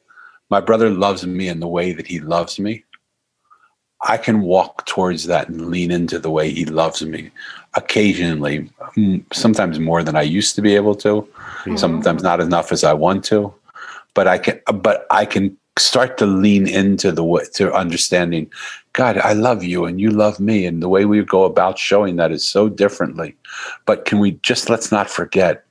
my 0.51 0.61
brother 0.61 0.91
loves 0.91 1.27
me 1.27 1.49
in 1.49 1.61
the 1.61 1.69
way 1.69 1.93
that 1.93 2.07
he 2.07 2.19
loves 2.19 2.59
me, 2.59 2.85
I 4.03 4.17
can 4.17 4.43
walk 4.43 4.87
towards 4.87 5.25
that 5.25 5.49
and 5.49 5.71
lean 5.71 5.91
into 5.91 6.19
the 6.19 6.31
way 6.31 6.51
he 6.51 6.65
loves 6.65 7.03
me 7.03 7.31
occasionally, 7.75 8.71
sometimes 9.33 9.79
more 9.79 10.03
than 10.03 10.17
I 10.17 10.23
used 10.23 10.55
to 10.57 10.63
be 10.63 10.75
able 10.77 10.95
to, 10.97 11.23
mm-hmm. 11.23 11.77
sometimes 11.77 12.23
not 12.23 12.41
enough 12.41 12.73
as 12.73 12.85
I 12.85 12.93
want 12.93 13.25
to, 13.27 13.53
but 14.15 14.27
I 14.27 14.39
can, 14.39 14.61
but 14.73 15.07
I 15.11 15.25
can 15.25 15.57
start 15.79 16.19
to 16.19 16.27
lean 16.27 16.67
into 16.67 17.13
the 17.13 17.25
way 17.25 17.45
to 17.55 17.73
understanding, 17.73 18.51
God, 18.93 19.19
I 19.19 19.33
love 19.33 19.63
you 19.63 19.85
and 19.85 20.01
you 20.01 20.11
love 20.11 20.41
me. 20.41 20.67
And 20.67 20.83
the 20.83 20.89
way 20.89 21.05
we 21.05 21.23
go 21.23 21.45
about 21.45 21.79
showing 21.79 22.17
that 22.17 22.33
is 22.33 22.47
so 22.47 22.69
differently. 22.69 23.37
But 23.87 24.05
can 24.05 24.19
we 24.19 24.33
just, 24.43 24.69
let's 24.69 24.91
not 24.91 25.09
forget 25.09 25.65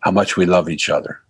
how 0.00 0.10
much 0.10 0.36
we 0.36 0.46
love 0.46 0.70
each 0.70 0.88
other 0.88 1.20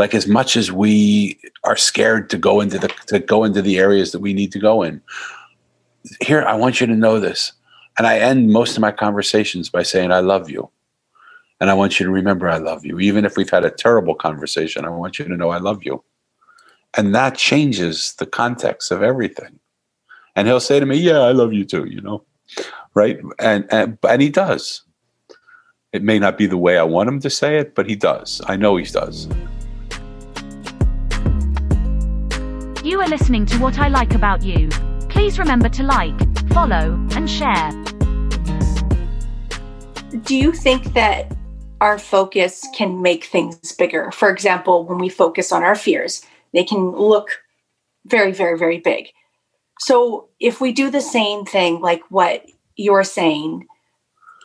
like 0.00 0.14
as 0.14 0.26
much 0.26 0.56
as 0.56 0.72
we 0.72 1.38
are 1.64 1.76
scared 1.76 2.30
to 2.30 2.38
go 2.38 2.62
into 2.62 2.78
the 2.78 2.88
to 3.06 3.18
go 3.18 3.44
into 3.44 3.60
the 3.60 3.78
areas 3.78 4.12
that 4.12 4.20
we 4.20 4.32
need 4.32 4.50
to 4.50 4.58
go 4.58 4.82
in 4.82 5.02
here 6.20 6.42
i 6.42 6.54
want 6.54 6.80
you 6.80 6.86
to 6.86 6.96
know 6.96 7.20
this. 7.20 7.52
And 7.98 8.06
i 8.06 8.18
end 8.18 8.50
most 8.50 8.76
of 8.76 8.80
my 8.80 8.92
conversations 8.92 9.68
by 9.68 9.82
saying 9.82 10.12
i 10.12 10.20
love 10.20 10.50
you. 10.50 10.70
And 11.60 11.70
i 11.70 11.74
want 11.74 11.98
you 11.98 12.06
to 12.06 12.12
remember 12.12 12.48
i 12.48 12.58
love 12.58 12.84
you. 12.84 12.98
Even 13.00 13.24
if 13.24 13.36
we've 13.36 13.50
had 13.50 13.64
a 13.64 13.70
terrible 13.70 14.14
conversation 14.14 14.84
i 14.84 14.90
want 14.90 15.18
you 15.18 15.24
to 15.26 15.36
know 15.36 15.50
i 15.50 15.58
love 15.58 15.84
you. 15.84 16.02
And 16.96 17.14
that 17.14 17.36
changes 17.36 18.14
the 18.18 18.26
context 18.26 18.90
of 18.90 19.02
everything. 19.02 19.60
And 20.34 20.46
he'll 20.46 20.60
say 20.60 20.80
to 20.80 20.86
me 20.86 20.96
yeah 20.96 21.20
i 21.20 21.32
love 21.32 21.52
you 21.52 21.64
too 21.64 21.86
you 21.86 22.00
know? 22.00 22.24
Right? 22.94 23.20
And 23.38 23.66
and, 23.70 23.98
and 24.08 24.22
he 24.22 24.28
does. 24.28 24.82
It 25.92 26.02
may 26.02 26.18
not 26.18 26.38
be 26.38 26.46
the 26.46 26.56
way 26.56 26.78
i 26.78 26.82
want 26.82 27.08
him 27.08 27.20
to 27.20 27.30
say 27.30 27.58
it 27.58 27.74
but 27.74 27.88
he 27.88 27.96
does. 27.96 28.40
I 28.46 28.56
know 28.56 28.76
he 28.76 28.84
does. 28.84 29.28
You 32.82 32.98
are 33.02 33.08
listening 33.08 33.44
to 33.46 33.58
What 33.58 33.78
I 33.78 33.88
Like 33.88 34.14
About 34.14 34.42
You. 34.42 34.70
Please 35.20 35.38
remember 35.38 35.68
to 35.68 35.82
like, 35.82 36.18
follow, 36.48 36.98
and 37.14 37.28
share. 37.28 37.70
Do 40.24 40.34
you 40.34 40.50
think 40.50 40.94
that 40.94 41.36
our 41.82 41.98
focus 41.98 42.66
can 42.74 43.02
make 43.02 43.24
things 43.24 43.70
bigger? 43.72 44.10
For 44.12 44.30
example, 44.30 44.86
when 44.86 44.96
we 44.96 45.10
focus 45.10 45.52
on 45.52 45.62
our 45.62 45.74
fears, 45.74 46.24
they 46.54 46.64
can 46.64 46.92
look 46.92 47.42
very, 48.06 48.32
very, 48.32 48.56
very 48.56 48.78
big. 48.78 49.10
So 49.78 50.30
if 50.40 50.58
we 50.58 50.72
do 50.72 50.90
the 50.90 51.02
same 51.02 51.44
thing, 51.44 51.82
like 51.82 52.00
what 52.08 52.46
you're 52.76 53.04
saying, 53.04 53.66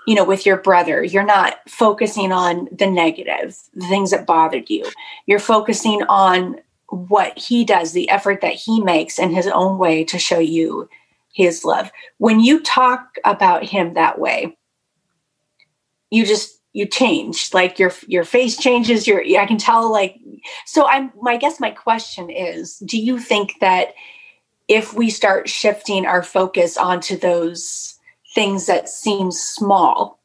you 0.06 0.14
know, 0.14 0.26
with 0.26 0.46
your 0.46 0.58
brother, 0.58 1.02
you're 1.02 1.24
not 1.24 1.58
focusing 1.70 2.34
on 2.34 2.68
the 2.70 2.92
negative, 2.92 3.58
the 3.74 3.88
things 3.88 4.12
that 4.12 4.28
bothered 4.28 4.70
you. 4.70 4.86
You're 5.26 5.40
focusing 5.40 6.04
on 6.10 6.58
what 6.90 7.38
he 7.38 7.64
does, 7.64 7.92
the 7.92 8.10
effort 8.10 8.42
that 8.42 8.54
he 8.54 8.82
makes 8.82 9.20
in 9.20 9.32
his 9.32 9.48
own 9.48 9.78
way 9.78 10.04
to 10.06 10.20
show 10.20 10.40
you 10.40 10.90
his 11.34 11.66
love. 11.66 11.92
When 12.18 12.40
you 12.40 12.62
talk 12.62 13.18
about 13.26 13.64
him 13.64 13.94
that 13.94 14.20
way, 14.20 14.58
you 16.12 16.26
just 16.26 16.60
you 16.74 16.86
change 16.86 17.54
like 17.54 17.80
your 17.80 17.92
your 18.06 18.26
face 18.26 18.58
changes 18.58 19.08
your 19.08 19.22
i 19.40 19.46
can 19.46 19.58
tell 19.58 19.92
like 19.92 20.18
so 20.66 20.86
i'm 20.88 21.12
my 21.22 21.38
guess 21.38 21.60
my 21.60 21.72
question 21.72 22.30
is 22.30 22.78
do 22.80 23.02
you 23.02 23.18
think 23.18 23.54
that 23.62 23.94
if 24.68 24.94
we 24.94 25.10
start 25.10 25.48
shifting 25.48 26.06
our 26.06 26.22
focus 26.22 26.78
onto 26.78 27.18
those 27.18 27.98
things 28.34 28.66
that 28.66 28.90
seem 28.90 29.32
small 29.32 30.20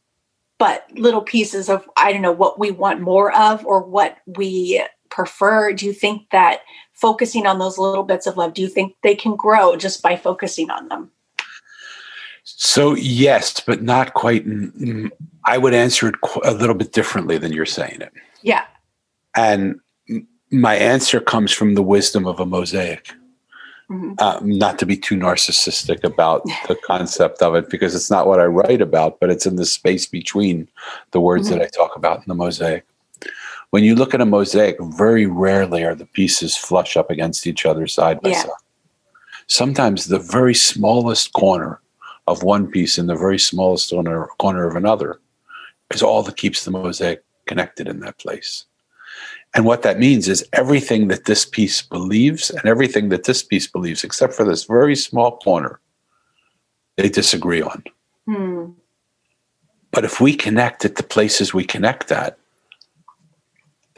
but 0.58 0.86
little 0.94 1.22
pieces 1.22 1.68
of 1.68 1.88
i 1.96 2.12
don't 2.12 2.22
know 2.22 2.32
what 2.32 2.58
we 2.58 2.72
want 2.72 3.00
more 3.00 3.32
of 3.36 3.64
or 3.64 3.80
what 3.82 4.18
we 4.26 4.82
prefer? 5.20 5.72
Do 5.74 5.84
you 5.84 5.92
think 5.92 6.30
that 6.30 6.62
focusing 6.94 7.46
on 7.46 7.58
those 7.58 7.76
little 7.76 8.04
bits 8.04 8.26
of 8.26 8.38
love, 8.38 8.54
do 8.54 8.62
you 8.62 8.68
think 8.68 8.96
they 9.02 9.14
can 9.14 9.36
grow 9.36 9.76
just 9.76 10.02
by 10.02 10.16
focusing 10.16 10.70
on 10.70 10.88
them? 10.88 11.10
So, 12.44 12.94
yes, 12.94 13.60
but 13.60 13.82
not 13.82 14.14
quite. 14.14 14.46
I 15.44 15.58
would 15.58 15.74
answer 15.74 16.08
it 16.08 16.14
a 16.42 16.54
little 16.54 16.74
bit 16.74 16.92
differently 16.92 17.36
than 17.36 17.52
you're 17.52 17.66
saying 17.66 18.00
it. 18.00 18.12
Yeah. 18.42 18.64
And 19.36 19.78
my 20.50 20.74
answer 20.74 21.20
comes 21.20 21.52
from 21.52 21.74
the 21.74 21.82
wisdom 21.82 22.26
of 22.26 22.40
a 22.40 22.46
mosaic. 22.46 23.12
Mm-hmm. 23.90 24.14
Uh, 24.18 24.38
not 24.42 24.78
to 24.78 24.86
be 24.86 24.96
too 24.96 25.16
narcissistic 25.16 26.02
about 26.02 26.44
the 26.68 26.76
concept 26.86 27.42
of 27.42 27.54
it 27.56 27.68
because 27.68 27.94
it's 27.94 28.10
not 28.10 28.26
what 28.26 28.40
I 28.40 28.46
write 28.46 28.80
about, 28.80 29.20
but 29.20 29.30
it's 29.30 29.46
in 29.46 29.56
the 29.56 29.66
space 29.66 30.06
between 30.06 30.68
the 31.10 31.20
words 31.20 31.50
mm-hmm. 31.50 31.58
that 31.58 31.64
I 31.64 31.68
talk 31.68 31.96
about 31.96 32.18
in 32.18 32.24
the 32.26 32.34
mosaic. 32.34 32.86
When 33.70 33.84
you 33.84 33.94
look 33.94 34.14
at 34.14 34.20
a 34.20 34.26
mosaic, 34.26 34.76
very 34.80 35.26
rarely 35.26 35.84
are 35.84 35.94
the 35.94 36.06
pieces 36.06 36.56
flush 36.56 36.96
up 36.96 37.10
against 37.10 37.46
each 37.46 37.64
other 37.64 37.86
side 37.86 38.20
by 38.20 38.30
yeah. 38.30 38.42
side. 38.42 38.50
Sometimes 39.46 40.06
the 40.06 40.18
very 40.18 40.54
smallest 40.54 41.32
corner 41.32 41.80
of 42.26 42.42
one 42.42 42.70
piece 42.70 42.98
and 42.98 43.08
the 43.08 43.16
very 43.16 43.38
smallest 43.38 43.90
corner, 43.90 44.28
corner 44.38 44.68
of 44.68 44.76
another 44.76 45.20
is 45.92 46.02
all 46.02 46.22
that 46.22 46.36
keeps 46.36 46.64
the 46.64 46.70
mosaic 46.70 47.22
connected 47.46 47.88
in 47.88 48.00
that 48.00 48.18
place. 48.18 48.64
And 49.54 49.64
what 49.64 49.82
that 49.82 49.98
means 49.98 50.28
is 50.28 50.48
everything 50.52 51.08
that 51.08 51.24
this 51.24 51.44
piece 51.44 51.82
believes 51.82 52.50
and 52.50 52.64
everything 52.66 53.08
that 53.08 53.24
this 53.24 53.42
piece 53.42 53.66
believes, 53.66 54.04
except 54.04 54.34
for 54.34 54.44
this 54.44 54.64
very 54.64 54.94
small 54.94 55.38
corner, 55.38 55.80
they 56.96 57.08
disagree 57.08 57.62
on. 57.62 57.82
Hmm. 58.26 58.66
But 59.90 60.04
if 60.04 60.20
we 60.20 60.36
connect 60.36 60.84
at 60.84 60.94
the 60.94 61.02
places 61.02 61.52
we 61.52 61.64
connect 61.64 62.12
at, 62.12 62.38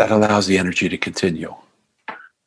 that 0.03 0.11
allows 0.11 0.49
the 0.49 0.59
energy 0.59 0.89
to 0.89 0.99
continue. 0.99 1.55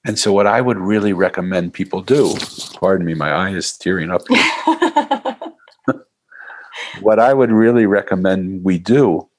And 0.06 0.20
so, 0.20 0.34
what 0.34 0.46
I 0.46 0.60
would 0.60 0.78
really 0.78 1.14
recommend 1.14 1.74
people 1.74 2.02
do, 2.02 2.36
pardon 2.76 3.06
me, 3.06 3.14
my 3.14 3.32
eye 3.32 3.52
is 3.52 3.78
tearing 3.78 4.12
up. 4.12 4.24
what 7.00 7.18
I 7.18 7.34
would 7.34 7.52
really 7.52 7.86
recommend 7.86 8.66
we 8.66 8.78
do 8.78 9.30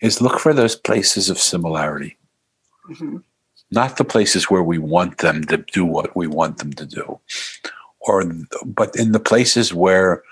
is 0.00 0.22
look 0.22 0.40
for 0.40 0.54
those 0.54 0.76
places 0.76 1.28
of 1.28 1.38
similarity. 1.38 2.16
Mm-hmm. 2.88 3.18
Not 3.70 3.98
the 3.98 4.04
places 4.04 4.48
where 4.48 4.62
we 4.62 4.78
want 4.78 5.18
them 5.18 5.44
to 5.44 5.58
do 5.58 5.84
what 5.84 6.16
we 6.16 6.26
want 6.26 6.56
them 6.56 6.72
to 6.72 6.86
do, 6.86 7.20
or 8.00 8.24
but 8.64 8.96
in 8.96 9.12
the 9.12 9.20
places 9.20 9.74
where 9.74 10.22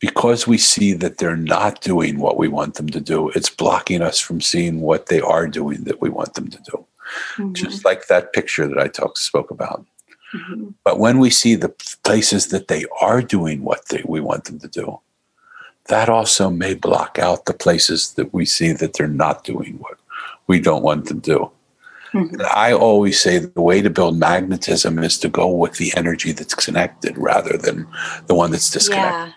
because 0.00 0.46
we 0.46 0.58
see 0.58 0.92
that 0.94 1.18
they're 1.18 1.36
not 1.36 1.80
doing 1.80 2.18
what 2.18 2.36
we 2.36 2.48
want 2.48 2.74
them 2.74 2.88
to 2.90 3.00
do, 3.00 3.30
it's 3.30 3.50
blocking 3.50 4.02
us 4.02 4.18
from 4.18 4.40
seeing 4.40 4.80
what 4.80 5.06
they 5.06 5.20
are 5.20 5.46
doing 5.46 5.84
that 5.84 6.00
we 6.00 6.10
want 6.10 6.34
them 6.34 6.48
to 6.48 6.58
do. 6.58 6.86
Mm-hmm. 7.36 7.52
Just 7.52 7.84
like 7.84 8.06
that 8.06 8.32
picture 8.32 8.66
that 8.66 8.78
I 8.78 8.88
talk, 8.88 9.16
spoke 9.18 9.50
about. 9.50 9.84
Mm-hmm. 10.34 10.70
But 10.84 10.98
when 10.98 11.18
we 11.18 11.30
see 11.30 11.54
the 11.54 11.74
places 12.02 12.48
that 12.48 12.68
they 12.68 12.84
are 13.00 13.22
doing 13.22 13.62
what 13.62 13.88
they, 13.88 14.02
we 14.04 14.20
want 14.20 14.44
them 14.44 14.58
to 14.60 14.68
do, 14.68 15.00
that 15.86 16.08
also 16.08 16.50
may 16.50 16.74
block 16.74 17.18
out 17.18 17.44
the 17.44 17.54
places 17.54 18.14
that 18.14 18.32
we 18.32 18.46
see 18.46 18.72
that 18.72 18.94
they're 18.94 19.06
not 19.06 19.44
doing 19.44 19.78
what 19.78 19.98
we 20.46 20.58
don't 20.60 20.82
want 20.82 21.06
them 21.06 21.20
to 21.20 21.30
do. 21.30 21.50
Mm-hmm. 22.12 22.42
I 22.54 22.72
always 22.72 23.20
say 23.20 23.38
the 23.38 23.60
way 23.60 23.82
to 23.82 23.90
build 23.90 24.18
magnetism 24.18 24.98
is 25.00 25.18
to 25.18 25.28
go 25.28 25.48
with 25.48 25.74
the 25.74 25.92
energy 25.96 26.32
that's 26.32 26.54
connected 26.54 27.18
rather 27.18 27.56
than 27.56 27.86
the 28.26 28.34
one 28.34 28.52
that's 28.52 28.70
disconnected. 28.70 29.28
Yeah. 29.28 29.32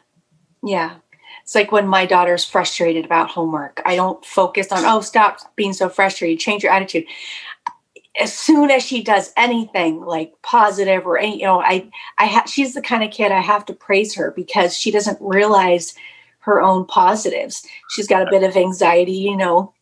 Yeah. 0.68 0.96
It's 1.44 1.56
like 1.56 1.72
when 1.72 1.88
my 1.88 2.06
daughter's 2.06 2.44
frustrated 2.44 3.06
about 3.06 3.30
homework. 3.30 3.82
I 3.86 3.96
don't 3.96 4.24
focus 4.26 4.72
on, 4.72 4.84
oh, 4.84 5.00
stop 5.00 5.40
being 5.56 5.72
so 5.72 5.88
frustrated, 5.88 6.40
change 6.40 6.62
your 6.62 6.74
attitude. 6.74 7.06
As 8.20 8.34
soon 8.34 8.70
as 8.70 8.84
she 8.84 9.02
does 9.02 9.32
anything 9.38 10.02
like 10.02 10.34
positive 10.42 11.06
or 11.06 11.18
any, 11.18 11.40
you 11.40 11.46
know, 11.46 11.62
I, 11.62 11.90
I 12.18 12.26
have, 12.26 12.50
she's 12.50 12.74
the 12.74 12.82
kind 12.82 13.04
of 13.04 13.12
kid 13.12 13.32
I 13.32 13.40
have 13.40 13.66
to 13.68 13.74
praise 13.74 14.14
her 14.16 14.32
because 14.32 14.76
she 14.76 14.92
doesn't 14.92 15.20
realize 15.22 15.96
her 16.40 16.62
own 16.62 16.86
positives. 16.86 17.66
She's 17.92 18.08
got 18.08 18.28
a 18.28 18.32
bit 18.32 18.44
of 18.44 18.58
anxiety, 18.58 19.14
you 19.14 19.38
know, 19.38 19.74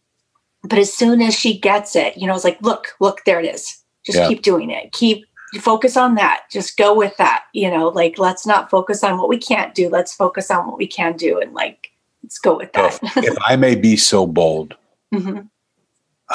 but 0.64 0.80
as 0.80 0.94
soon 0.94 1.22
as 1.22 1.34
she 1.34 1.58
gets 1.58 1.96
it, 1.96 2.18
you 2.18 2.28
know, 2.28 2.36
it's 2.36 2.44
like, 2.44 2.62
look, 2.62 2.96
look, 3.00 3.24
there 3.26 3.40
it 3.40 3.54
is. 3.54 3.82
Just 4.06 4.20
yeah. 4.20 4.28
keep 4.28 4.42
doing 4.42 4.70
it. 4.70 4.92
Keep 4.92 5.26
focus 5.62 5.98
on 5.98 6.16
that. 6.16 6.44
Just 6.52 6.78
go 6.78 6.96
with 6.96 7.16
that. 7.18 7.46
You 7.54 7.70
know, 7.70 7.90
like 7.90 8.18
let's 8.18 8.46
not 8.46 8.70
focus 8.70 9.04
on 9.04 9.18
what 9.18 9.30
we 9.30 9.38
can't 9.38 9.74
do. 9.76 9.90
Let's 9.90 10.14
focus 10.14 10.52
on 10.52 10.68
what 10.68 10.78
we 10.78 10.88
can 10.88 11.16
do 11.18 11.40
and 11.40 11.54
like 11.54 11.92
let's 12.26 12.40
go 12.40 12.58
with 12.58 12.74
that. 12.74 13.00
if, 13.04 13.18
if 13.18 13.38
I 13.46 13.56
may 13.56 13.76
be 13.76 13.96
so 13.96 14.26
bold, 14.26 14.76
mm-hmm. 15.14 15.42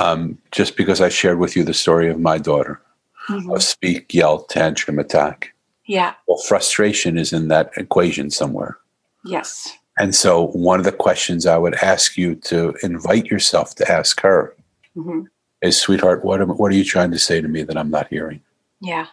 um, 0.02 0.38
just 0.52 0.76
because 0.76 1.00
I 1.00 1.09
shared 1.09 1.38
with 1.38 1.56
you 1.56 1.64
the 1.64 1.74
story 1.74 2.09
of 2.09 2.20
my 2.20 2.38
daughter, 2.38 2.80
mm-hmm. 3.28 3.50
of 3.50 3.62
speak, 3.62 4.14
yell, 4.14 4.42
tantrum, 4.44 4.98
attack. 4.98 5.52
Yeah. 5.87 6.14
Well, 6.28 6.38
frustration 6.38 7.18
is 7.18 7.33
in 7.33 7.48
that 7.48 7.72
equation 7.76 8.30
somewhere. 8.30 8.78
Yes. 9.24 9.76
And 9.98 10.14
so, 10.14 10.46
one 10.48 10.78
of 10.78 10.85
the 10.85 10.92
questions 10.92 11.44
I 11.44 11.59
would 11.59 11.74
ask 11.74 12.16
you 12.16 12.37
to 12.37 12.74
invite 12.83 13.26
yourself 13.26 13.74
to 13.74 13.90
ask 13.90 14.20
her 14.20 14.54
mm-hmm. 14.96 15.22
is, 15.62 15.78
"Sweetheart, 15.78 16.24
what 16.24 16.40
am, 16.40 16.50
what 16.50 16.70
are 16.72 16.76
you 16.76 16.85
trying 16.85 17.11
to 17.11 17.18
say 17.18 17.40
to 17.40 17.48
me 17.48 17.64
that 17.64 17.76
I'm 17.76 17.90
not 17.90 18.09
hearing?" 18.09 18.40
Yeah. 18.80 19.06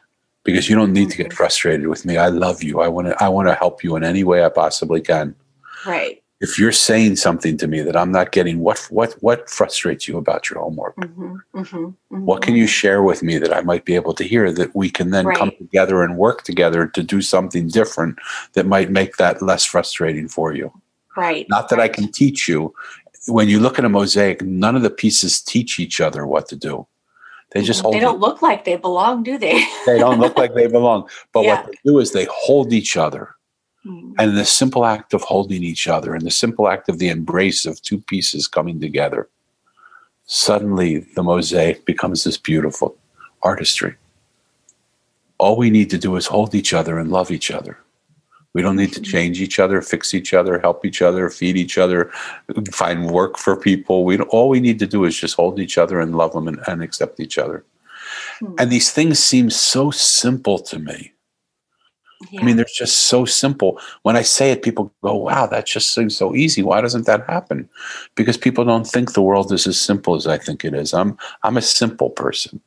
Because 0.43 0.69
you 0.69 0.75
don't 0.75 0.93
need 0.93 1.09
to 1.09 1.17
get 1.17 1.27
mm-hmm. 1.27 1.35
frustrated 1.35 1.87
with 1.87 2.05
me. 2.05 2.17
I 2.17 2.29
love 2.29 2.63
you. 2.63 2.79
I 2.81 2.87
want 2.87 3.07
to 3.07 3.23
I 3.23 3.27
want 3.29 3.47
to 3.49 3.55
help 3.55 3.83
you 3.83 3.95
in 3.95 4.03
any 4.03 4.23
way 4.23 4.43
I 4.43 4.49
possibly 4.49 5.01
can. 5.01 5.35
Right. 5.85 6.23
if 6.39 6.59
you're 6.59 6.71
saying 6.71 7.15
something 7.15 7.57
to 7.57 7.67
me 7.67 7.81
that 7.81 7.95
I'm 7.95 8.11
not 8.11 8.31
getting, 8.31 8.59
what 8.59 8.79
what 8.89 9.13
what 9.21 9.49
frustrates 9.49 10.07
you 10.07 10.17
about 10.17 10.49
your 10.49 10.59
homework? 10.59 10.95
Mm-hmm, 10.97 11.35
mm-hmm, 11.55 11.85
mm-hmm. 11.85 12.25
What 12.25 12.43
can 12.43 12.55
you 12.55 12.67
share 12.67 13.01
with 13.01 13.23
me 13.23 13.37
that 13.39 13.55
I 13.55 13.61
might 13.61 13.85
be 13.85 13.95
able 13.95 14.13
to 14.13 14.23
hear 14.23 14.51
that 14.51 14.75
we 14.75 14.89
can 14.89 15.09
then 15.09 15.25
come 15.33 15.51
together 15.57 16.03
and 16.03 16.17
work 16.17 16.43
together 16.43 16.87
to 16.87 17.03
do 17.03 17.21
something 17.21 17.67
different 17.67 18.19
that 18.53 18.65
might 18.65 18.91
make 18.91 19.17
that 19.17 19.41
less 19.41 19.65
frustrating 19.65 20.27
for 20.27 20.53
you? 20.53 20.71
Right. 21.15 21.47
Not 21.49 21.69
that 21.69 21.79
I 21.79 21.87
can 21.87 22.11
teach 22.11 22.47
you. 22.47 22.73
When 23.27 23.49
you 23.49 23.59
look 23.59 23.79
at 23.79 23.85
a 23.85 23.89
mosaic, 23.89 24.41
none 24.43 24.75
of 24.75 24.83
the 24.83 24.91
pieces 24.91 25.41
teach 25.41 25.79
each 25.79 25.99
other 25.99 26.27
what 26.27 26.47
to 26.49 26.55
do. 26.55 26.87
They 27.51 27.61
just 27.63 27.81
hold 27.81 27.93
They 27.93 27.99
don't 27.99 28.19
look 28.19 28.41
like 28.41 28.65
they 28.65 28.75
belong, 28.75 29.23
do 29.23 29.37
they? 29.37 29.63
they 29.85 29.97
don't 29.97 30.19
look 30.19 30.37
like 30.37 30.53
they 30.53 30.67
belong. 30.67 31.09
But 31.33 31.43
Yeah. 31.43 31.55
what 31.55 31.65
they 31.67 31.77
do 31.85 31.99
is 31.99 32.11
they 32.11 32.27
hold 32.29 32.73
each 32.73 32.97
other. 32.97 33.35
Mm, 33.85 34.15
And 34.19 34.37
the 34.37 34.45
simple 34.45 34.85
act 34.85 35.13
of 35.13 35.21
holding 35.21 35.63
each 35.63 35.87
other 35.87 36.13
and 36.13 36.25
the 36.25 36.31
simple 36.31 36.67
act 36.67 36.89
of 36.89 36.99
the 36.99 37.09
embrace 37.09 37.65
of 37.65 37.81
two 37.81 37.99
pieces 38.01 38.47
coming 38.47 38.79
together, 38.81 39.29
suddenly 40.25 40.99
the 41.15 41.23
mosaic 41.23 41.85
becomes 41.85 42.23
this 42.23 42.37
beautiful 42.37 42.97
artistry. 43.43 43.95
All 45.37 45.55
we 45.55 45.69
need 45.69 45.89
to 45.91 45.97
do 45.97 46.15
is 46.15 46.27
hold 46.27 46.53
each 46.55 46.73
other 46.73 46.97
and 46.99 47.11
love 47.11 47.31
each 47.31 47.51
other. 47.51 47.77
We 48.57 48.63
don't 48.63 48.75
need 48.75 48.93
to 48.93 49.01
change 49.01 49.39
each 49.39 49.59
other, 49.59 49.83
fix 49.83 50.15
each 50.15 50.33
other, 50.33 50.57
help 50.57 50.83
each 50.83 51.03
other, 51.03 51.29
feed 51.29 51.57
each 51.57 51.77
other, 51.77 52.09
find 52.71 53.11
work 53.11 53.37
for 53.37 53.55
people. 53.55 54.03
We 54.03 54.17
don't, 54.17 54.25
all 54.29 54.49
we 54.49 54.59
need 54.59 54.79
to 54.79 54.87
do 54.87 55.03
is 55.03 55.15
just 55.15 55.35
hold 55.35 55.59
each 55.59 55.77
other 55.77 55.99
and 55.99 56.17
love 56.17 56.33
them 56.33 56.47
and, 56.47 56.59
and 56.65 56.81
accept 56.81 57.19
each 57.19 57.37
other. 57.37 57.63
Hmm. 58.39 58.55
And 58.57 58.71
these 58.71 58.89
things 58.91 59.23
seem 59.23 59.51
so 59.51 59.91
simple 59.91 60.57
to 60.57 60.79
me. 60.79 61.13
yeah. 62.31 62.41
I 62.41 62.43
mean, 62.43 62.55
they're 62.55 62.65
just 62.75 63.01
so 63.01 63.25
simple. 63.25 63.79
When 64.01 64.15
I 64.15 64.23
say 64.23 64.49
it, 64.49 64.63
people 64.63 64.91
go, 65.03 65.15
wow, 65.15 65.45
that 65.45 65.67
just 65.67 65.93
seems 65.93 66.17
so 66.17 66.33
easy. 66.33 66.63
Why 66.63 66.81
doesn't 66.81 67.05
that 67.05 67.27
happen? 67.27 67.69
Because 68.15 68.37
people 68.37 68.65
don't 68.65 68.87
think 68.87 69.13
the 69.13 69.21
world 69.21 69.51
is 69.51 69.67
as 69.67 69.79
simple 69.79 70.15
as 70.15 70.25
I 70.25 70.39
think 70.39 70.65
it 70.65 70.73
is. 70.73 70.95
I'm 70.95 71.15
I'm 71.43 71.57
a 71.57 71.61
simple 71.61 72.09
person. 72.09 72.59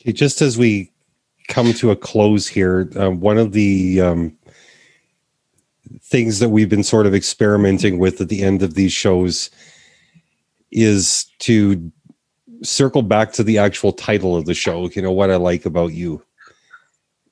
Okay, 0.00 0.12
just 0.12 0.42
as 0.42 0.58
we 0.58 0.90
come 1.48 1.72
to 1.74 1.90
a 1.90 1.96
close 1.96 2.46
here, 2.46 2.88
um, 2.96 3.20
one 3.20 3.38
of 3.38 3.52
the 3.52 4.00
um, 4.00 4.36
things 6.02 6.38
that 6.38 6.50
we've 6.50 6.68
been 6.68 6.84
sort 6.84 7.06
of 7.06 7.14
experimenting 7.14 7.98
with 7.98 8.20
at 8.20 8.28
the 8.28 8.42
end 8.42 8.62
of 8.62 8.74
these 8.74 8.92
shows 8.92 9.50
is 10.70 11.26
to 11.40 11.90
circle 12.62 13.02
back 13.02 13.32
to 13.32 13.42
the 13.42 13.58
actual 13.58 13.92
title 13.92 14.36
of 14.36 14.44
the 14.44 14.54
show. 14.54 14.88
You 14.90 15.02
know 15.02 15.12
what 15.12 15.30
I 15.30 15.36
like 15.36 15.64
about 15.64 15.92
you. 15.92 16.22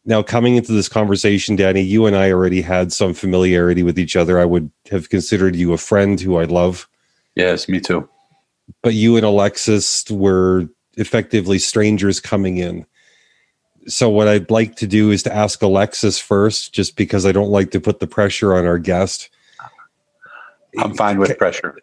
Now, 0.04 0.22
coming 0.22 0.54
into 0.56 0.72
this 0.72 0.88
conversation, 0.88 1.56
Danny, 1.56 1.82
you 1.82 2.06
and 2.06 2.16
I 2.16 2.30
already 2.30 2.62
had 2.62 2.92
some 2.92 3.12
familiarity 3.12 3.82
with 3.82 3.98
each 3.98 4.14
other. 4.14 4.38
I 4.38 4.44
would 4.44 4.70
have 4.90 5.10
considered 5.10 5.56
you 5.56 5.72
a 5.72 5.78
friend 5.78 6.20
who 6.20 6.36
I 6.36 6.44
love 6.44 6.88
Yes, 7.34 7.68
me 7.68 7.80
too. 7.80 8.08
but 8.82 8.94
you 8.94 9.16
and 9.16 9.26
Alexis 9.26 10.08
were 10.10 10.68
effectively 10.96 11.58
strangers 11.58 12.20
coming 12.20 12.56
in. 12.56 12.86
So 13.86 14.08
what 14.10 14.28
I'd 14.28 14.50
like 14.50 14.76
to 14.76 14.86
do 14.86 15.10
is 15.10 15.22
to 15.24 15.34
ask 15.34 15.62
Alexis 15.62 16.18
first, 16.18 16.72
just 16.72 16.96
because 16.96 17.24
I 17.24 17.32
don't 17.32 17.50
like 17.50 17.70
to 17.70 17.80
put 17.80 18.00
the 18.00 18.06
pressure 18.06 18.54
on 18.54 18.66
our 18.66 18.78
guest. 18.78 19.30
I'm 20.78 20.94
fine 20.94 21.18
with 21.18 21.38
pressure. 21.38 21.78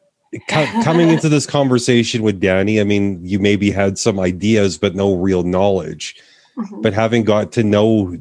Coming 0.47 1.09
into 1.09 1.29
this 1.29 1.45
conversation 1.45 2.23
with 2.23 2.39
Danny, 2.39 2.79
I 2.79 2.83
mean, 2.83 3.23
you 3.23 3.39
maybe 3.39 3.71
had 3.71 3.97
some 3.97 4.19
ideas, 4.19 4.77
but 4.77 4.95
no 4.95 5.15
real 5.15 5.43
knowledge. 5.43 6.15
Mhm. 6.57 6.81
But 6.81 6.93
having 6.93 7.23
got 7.23 7.51
to 7.53 7.63
know 7.63 8.17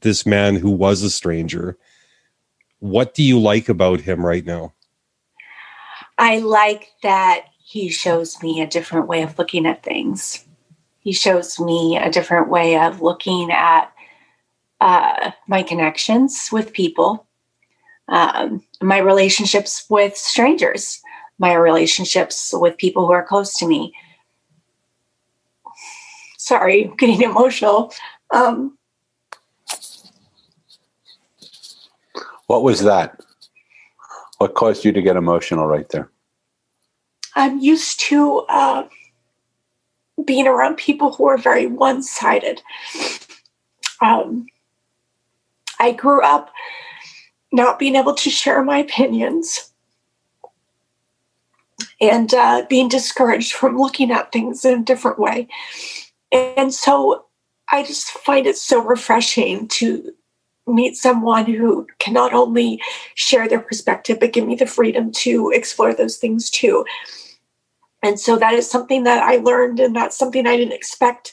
this 0.00 0.26
man 0.26 0.56
who 0.56 0.70
was 0.70 1.02
a 1.02 1.10
stranger, 1.10 1.76
what 2.80 3.14
do 3.14 3.22
you 3.22 3.38
like 3.38 3.68
about 3.68 4.00
him 4.00 4.24
right 4.24 4.44
now? 4.44 4.72
I 6.18 6.38
like 6.38 6.88
that 7.02 7.46
he 7.62 7.88
shows 7.88 8.42
me 8.42 8.60
a 8.60 8.66
different 8.66 9.08
way 9.08 9.22
of 9.22 9.38
looking 9.38 9.66
at 9.66 9.82
things. 9.82 10.44
He 11.02 11.12
shows 11.12 11.58
me 11.58 11.96
a 11.96 12.10
different 12.10 12.48
way 12.48 12.78
of 12.78 13.02
looking 13.02 13.50
at 13.50 13.92
uh, 14.80 15.32
my 15.46 15.62
connections 15.62 16.48
with 16.50 16.72
people, 16.72 17.26
um, 18.08 18.62
my 18.80 18.98
relationships 18.98 19.84
with 19.88 20.16
strangers, 20.16 21.00
my 21.38 21.54
relationships 21.54 22.54
with 22.56 22.76
people 22.76 23.06
who 23.06 23.12
are 23.12 23.24
close 23.24 23.54
to 23.54 23.66
me. 23.66 23.92
Sorry, 26.38 26.84
I'm 26.84 26.96
getting 26.96 27.22
emotional. 27.22 27.92
Um, 28.30 28.78
What 32.52 32.64
was 32.64 32.82
that? 32.82 33.18
What 34.36 34.54
caused 34.54 34.84
you 34.84 34.92
to 34.92 35.00
get 35.00 35.16
emotional 35.16 35.66
right 35.66 35.88
there? 35.88 36.10
I'm 37.34 37.60
used 37.60 37.98
to 38.00 38.44
uh, 38.50 38.82
being 40.24 40.46
around 40.46 40.76
people 40.76 41.12
who 41.12 41.26
are 41.26 41.38
very 41.38 41.66
one 41.66 42.02
sided. 42.02 42.62
Um, 44.00 44.46
I 45.78 45.92
grew 45.92 46.22
up 46.22 46.50
not 47.52 47.78
being 47.78 47.96
able 47.96 48.14
to 48.14 48.30
share 48.30 48.62
my 48.62 48.78
opinions 48.78 49.72
and 52.00 52.32
uh, 52.34 52.64
being 52.68 52.88
discouraged 52.88 53.52
from 53.52 53.78
looking 53.78 54.10
at 54.10 54.32
things 54.32 54.64
in 54.64 54.80
a 54.80 54.84
different 54.84 55.18
way. 55.18 55.48
And 56.30 56.72
so 56.72 57.26
I 57.70 57.82
just 57.82 58.10
find 58.10 58.46
it 58.46 58.56
so 58.56 58.82
refreshing 58.82 59.68
to 59.68 60.12
meet 60.66 60.96
someone 60.96 61.46
who 61.46 61.86
can 61.98 62.14
not 62.14 62.32
only 62.32 62.80
share 63.14 63.48
their 63.48 63.60
perspective, 63.60 64.18
but 64.20 64.32
give 64.32 64.46
me 64.46 64.54
the 64.54 64.66
freedom 64.66 65.10
to 65.12 65.50
explore 65.50 65.94
those 65.94 66.16
things 66.16 66.50
too. 66.50 66.84
And 68.02 68.18
so 68.18 68.36
that 68.36 68.54
is 68.54 68.68
something 68.68 69.04
that 69.04 69.22
I 69.22 69.36
learned, 69.36 69.78
and 69.78 69.94
that's 69.94 70.16
something 70.16 70.46
I 70.46 70.56
didn't 70.56 70.74
expect. 70.74 71.32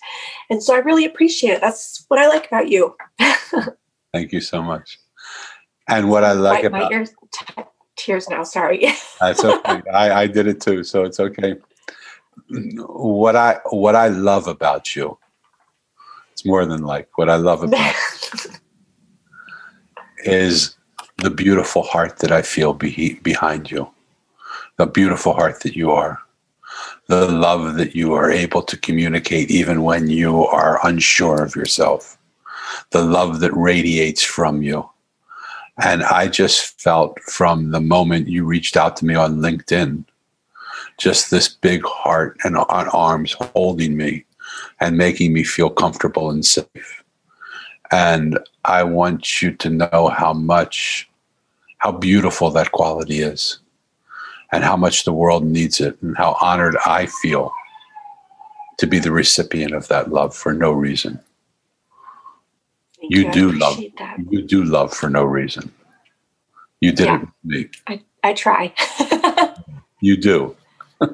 And 0.49 0.61
so 0.61 0.75
I 0.75 0.79
really 0.79 1.05
appreciate 1.05 1.53
it. 1.53 1.61
That's 1.61 2.05
what 2.09 2.19
I 2.19 2.27
like 2.27 2.47
about 2.47 2.69
you. 2.69 2.95
Thank 4.13 4.31
you 4.31 4.41
so 4.41 4.61
much. 4.61 4.99
And 5.87 6.09
what 6.09 6.23
I 6.23 6.33
like 6.33 6.63
my, 6.63 6.69
my 6.69 6.77
about 6.77 6.91
ears 6.91 7.11
t- 7.31 7.63
tears 7.95 8.29
now. 8.29 8.43
Sorry. 8.43 8.85
That's 9.19 9.43
okay. 9.43 9.81
I, 9.91 10.21
I 10.21 10.27
did 10.27 10.47
it 10.47 10.61
too, 10.61 10.83
so 10.83 11.03
it's 11.03 11.19
okay. 11.19 11.55
What 12.77 13.35
I 13.35 13.59
what 13.71 13.95
I 13.95 14.07
love 14.07 14.47
about 14.47 14.95
you, 14.95 15.17
it's 16.31 16.45
more 16.45 16.65
than 16.65 16.83
like 16.83 17.17
what 17.17 17.29
I 17.29 17.35
love 17.35 17.63
about 17.63 17.95
is 20.19 20.75
the 21.17 21.29
beautiful 21.29 21.83
heart 21.83 22.19
that 22.19 22.31
I 22.31 22.41
feel 22.41 22.73
be, 22.73 23.19
behind 23.23 23.69
you, 23.69 23.89
the 24.77 24.85
beautiful 24.85 25.33
heart 25.33 25.61
that 25.61 25.75
you 25.75 25.91
are, 25.91 26.19
the 27.07 27.27
love 27.27 27.75
that 27.75 27.95
you 27.95 28.13
are 28.13 28.31
able 28.31 28.61
to 28.61 28.77
communicate 28.77 29.49
even 29.49 29.83
when 29.83 30.09
you 30.09 30.45
are 30.45 30.79
unsure 30.85 31.43
of 31.43 31.55
yourself, 31.55 32.17
the 32.91 33.03
love 33.03 33.39
that 33.39 33.51
radiates 33.53 34.23
from 34.23 34.61
you. 34.61 34.87
And 35.81 36.03
I 36.03 36.27
just 36.27 36.79
felt 36.79 37.19
from 37.21 37.71
the 37.71 37.81
moment 37.81 38.27
you 38.27 38.45
reached 38.45 38.77
out 38.77 38.97
to 38.97 39.05
me 39.05 39.15
on 39.15 39.37
LinkedIn, 39.37 40.03
just 40.97 41.31
this 41.31 41.47
big 41.47 41.83
heart 41.85 42.37
and 42.43 42.57
arms 42.57 43.33
holding 43.33 43.95
me 43.95 44.25
and 44.79 44.97
making 44.97 45.33
me 45.33 45.43
feel 45.43 45.69
comfortable 45.69 46.29
and 46.29 46.45
safe. 46.45 47.03
And 47.91 48.37
I 48.65 48.83
want 48.83 49.41
you 49.41 49.51
to 49.55 49.69
know 49.69 50.13
how 50.15 50.33
much, 50.33 51.09
how 51.79 51.91
beautiful 51.91 52.51
that 52.51 52.71
quality 52.71 53.21
is 53.21 53.59
and 54.51 54.63
how 54.63 54.75
much 54.75 55.03
the 55.03 55.13
world 55.13 55.43
needs 55.45 55.79
it 55.79 56.01
and 56.01 56.17
how 56.17 56.37
honored 56.41 56.75
I 56.85 57.05
feel 57.05 57.51
to 58.77 58.87
be 58.87 58.99
the 58.99 59.11
recipient 59.11 59.73
of 59.73 59.87
that 59.89 60.09
love 60.11 60.35
for 60.35 60.53
no 60.53 60.71
reason. 60.71 61.19
Thank 62.99 63.13
You 63.15 63.27
I 63.27 63.31
do 63.31 63.51
love- 63.51 63.79
that. 63.97 64.17
You 64.29 64.41
do 64.41 64.63
love 64.63 64.93
for 64.93 65.09
no 65.09 65.23
reason. 65.23 65.71
You 66.81 66.91
did 66.93 67.05
Yeah. 67.07 67.15
it 67.15 67.21
with 67.21 67.29
me. 67.43 67.69
I, 67.87 68.01
I 68.23 68.33
try. 68.33 68.73
You 70.01 70.15
do. 70.15 70.55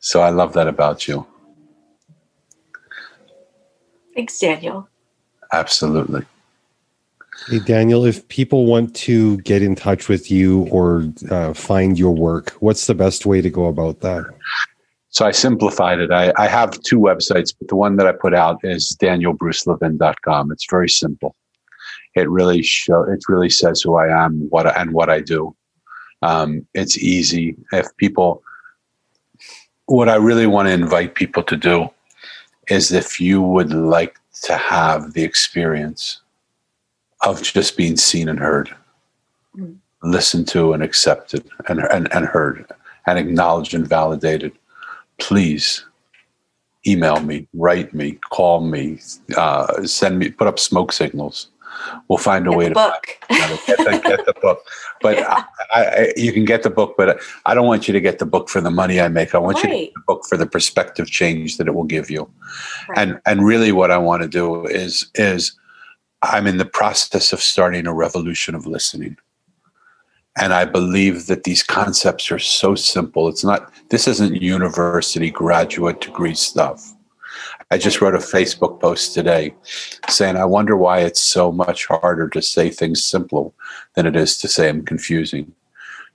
so 0.00 0.20
I 0.20 0.30
love 0.30 0.52
that 0.54 0.66
about 0.66 1.06
you. 1.06 1.24
Thanks, 4.16 4.36
Daniel. 4.40 4.88
Absolutely. 5.52 6.24
Hey, 7.48 7.58
Daniel, 7.58 8.04
if 8.04 8.26
people 8.28 8.66
want 8.66 8.94
to 8.96 9.38
get 9.38 9.62
in 9.62 9.74
touch 9.74 10.08
with 10.08 10.30
you 10.30 10.68
or 10.70 11.06
uh, 11.30 11.52
find 11.54 11.98
your 11.98 12.14
work, 12.14 12.50
what's 12.60 12.86
the 12.86 12.94
best 12.94 13.26
way 13.26 13.40
to 13.40 13.50
go 13.50 13.66
about 13.66 14.00
that? 14.00 14.24
So 15.08 15.26
I 15.26 15.30
simplified 15.30 15.98
it. 15.98 16.10
I, 16.10 16.32
I 16.38 16.46
have 16.46 16.80
two 16.82 16.98
websites, 16.98 17.54
but 17.58 17.68
the 17.68 17.76
one 17.76 17.96
that 17.96 18.06
I 18.06 18.12
put 18.12 18.32
out 18.32 18.60
is 18.62 18.96
danielbrucelevin.com. 19.00 20.52
It's 20.52 20.66
very 20.70 20.88
simple. 20.88 21.36
It 22.14 22.30
really 22.30 22.62
show 22.62 23.02
it 23.02 23.24
really 23.28 23.50
says 23.50 23.82
who 23.82 23.96
I 23.96 24.24
am, 24.24 24.48
what 24.48 24.66
I, 24.66 24.70
and 24.70 24.92
what 24.92 25.10
I 25.10 25.20
do. 25.20 25.54
Um, 26.22 26.66
it's 26.72 26.96
easy. 26.96 27.56
If 27.72 27.94
people, 27.98 28.42
what 29.86 30.08
I 30.08 30.14
really 30.14 30.46
want 30.46 30.68
to 30.68 30.72
invite 30.72 31.14
people 31.14 31.42
to 31.42 31.56
do 31.56 31.90
is 32.68 32.92
if 32.92 33.20
you 33.20 33.42
would 33.42 33.72
like 33.72 34.18
to 34.44 34.56
have 34.56 35.12
the 35.12 35.24
experience 35.24 36.21
of 37.24 37.42
just 37.42 37.76
being 37.76 37.96
seen 37.96 38.28
and 38.28 38.38
heard, 38.38 38.74
mm. 39.56 39.76
listened 40.02 40.48
to 40.48 40.72
and 40.72 40.82
accepted 40.82 41.48
and, 41.68 41.80
and, 41.80 42.12
and 42.12 42.26
heard 42.26 42.66
and 43.06 43.18
acknowledged 43.18 43.74
and 43.74 43.86
validated. 43.86 44.52
Please 45.18 45.84
email 46.86 47.20
me, 47.20 47.46
write 47.54 47.94
me, 47.94 48.18
call 48.30 48.60
me, 48.60 48.98
uh, 49.36 49.84
send 49.84 50.18
me, 50.18 50.30
put 50.30 50.46
up 50.46 50.58
smoke 50.58 50.92
signals. 50.92 51.48
We'll 52.08 52.18
find 52.18 52.46
a 52.46 52.50
get 52.50 52.58
way 52.58 52.68
to 52.68 52.74
book. 52.74 53.06
Get, 53.28 53.78
the, 53.78 54.00
get 54.04 54.26
the 54.26 54.34
book. 54.42 54.66
But 55.00 55.16
yeah. 55.18 55.44
I, 55.72 55.84
I, 55.84 56.12
you 56.16 56.32
can 56.32 56.44
get 56.44 56.62
the 56.62 56.70
book, 56.70 56.94
but 56.96 57.20
I 57.46 57.54
don't 57.54 57.66
want 57.66 57.88
you 57.88 57.92
to 57.92 58.00
get 58.00 58.18
the 58.18 58.26
book 58.26 58.48
for 58.48 58.60
the 58.60 58.70
money 58.70 59.00
I 59.00 59.08
make. 59.08 59.34
I 59.34 59.38
want 59.38 59.56
right. 59.56 59.64
you 59.64 59.70
to 59.70 59.84
get 59.86 59.94
the 59.94 60.02
book 60.06 60.24
for 60.28 60.36
the 60.36 60.46
perspective 60.46 61.08
change 61.08 61.56
that 61.56 61.66
it 61.66 61.74
will 61.74 61.84
give 61.84 62.10
you. 62.10 62.30
Right. 62.88 62.98
And 62.98 63.20
and 63.24 63.44
really, 63.44 63.72
what 63.72 63.90
I 63.90 63.98
want 63.98 64.22
to 64.22 64.28
do 64.28 64.66
is 64.66 65.10
is 65.14 65.52
I'm 66.22 66.46
in 66.46 66.58
the 66.58 66.64
process 66.64 67.32
of 67.32 67.40
starting 67.40 67.86
a 67.86 67.94
revolution 67.94 68.54
of 68.54 68.66
listening. 68.66 69.16
And 70.38 70.54
I 70.54 70.64
believe 70.64 71.26
that 71.26 71.44
these 71.44 71.62
concepts 71.62 72.30
are 72.30 72.38
so 72.38 72.74
simple. 72.74 73.28
It's 73.28 73.44
not, 73.44 73.72
this 73.90 74.08
isn't 74.08 74.40
university 74.40 75.30
graduate 75.30 76.00
degree 76.00 76.34
stuff. 76.34 76.94
I 77.70 77.78
just 77.78 78.00
wrote 78.00 78.14
a 78.14 78.18
Facebook 78.18 78.80
post 78.80 79.14
today 79.14 79.54
saying, 80.08 80.36
I 80.36 80.44
wonder 80.44 80.76
why 80.76 81.00
it's 81.00 81.20
so 81.20 81.50
much 81.50 81.86
harder 81.86 82.28
to 82.28 82.42
say 82.42 82.70
things 82.70 83.04
simple 83.04 83.54
than 83.94 84.06
it 84.06 84.16
is 84.16 84.36
to 84.38 84.48
say 84.48 84.68
I'm 84.68 84.84
confusing. 84.84 85.52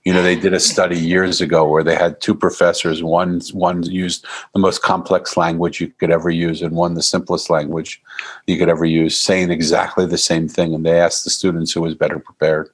You 0.04 0.12
know, 0.14 0.22
they 0.22 0.36
did 0.36 0.54
a 0.54 0.60
study 0.60 0.98
years 0.98 1.40
ago 1.40 1.68
where 1.68 1.82
they 1.82 1.94
had 1.94 2.20
two 2.20 2.34
professors. 2.34 3.02
One 3.02 3.40
one 3.52 3.82
used 3.82 4.24
the 4.54 4.60
most 4.60 4.82
complex 4.82 5.36
language 5.36 5.80
you 5.80 5.88
could 5.88 6.10
ever 6.10 6.30
use, 6.30 6.62
and 6.62 6.74
one 6.74 6.94
the 6.94 7.02
simplest 7.02 7.50
language 7.50 8.02
you 8.46 8.56
could 8.56 8.68
ever 8.68 8.84
use, 8.84 9.20
saying 9.20 9.50
exactly 9.50 10.06
the 10.06 10.18
same 10.18 10.48
thing. 10.48 10.74
And 10.74 10.86
they 10.86 11.00
asked 11.00 11.24
the 11.24 11.30
students 11.30 11.72
who 11.72 11.82
was 11.82 11.94
better 11.94 12.18
prepared. 12.18 12.70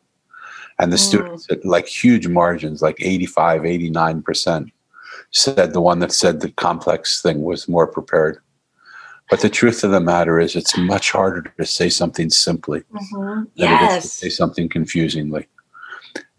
And 0.78 0.92
the 0.92 0.96
mm. 0.96 1.08
students 1.08 1.46
at 1.50 1.64
like 1.64 1.86
huge 1.86 2.28
margins, 2.28 2.82
like 2.82 2.96
85, 3.00 3.62
89%, 3.62 4.70
said 5.30 5.72
the 5.72 5.80
one 5.80 6.00
that 6.00 6.12
said 6.12 6.40
the 6.40 6.50
complex 6.52 7.22
thing 7.22 7.42
was 7.42 7.68
more 7.68 7.86
prepared. 7.86 8.38
But 9.30 9.40
the 9.40 9.48
truth 9.48 9.82
of 9.84 9.90
the 9.90 10.00
matter 10.00 10.38
is, 10.38 10.54
it's 10.54 10.76
much 10.76 11.10
harder 11.10 11.42
to 11.56 11.64
say 11.64 11.88
something 11.88 12.28
simply 12.28 12.80
mm-hmm. 12.80 13.44
than 13.56 13.70
yes. 13.70 13.92
it 13.92 13.96
is 13.96 14.10
to 14.10 14.16
say 14.16 14.28
something 14.28 14.68
confusingly. 14.68 15.48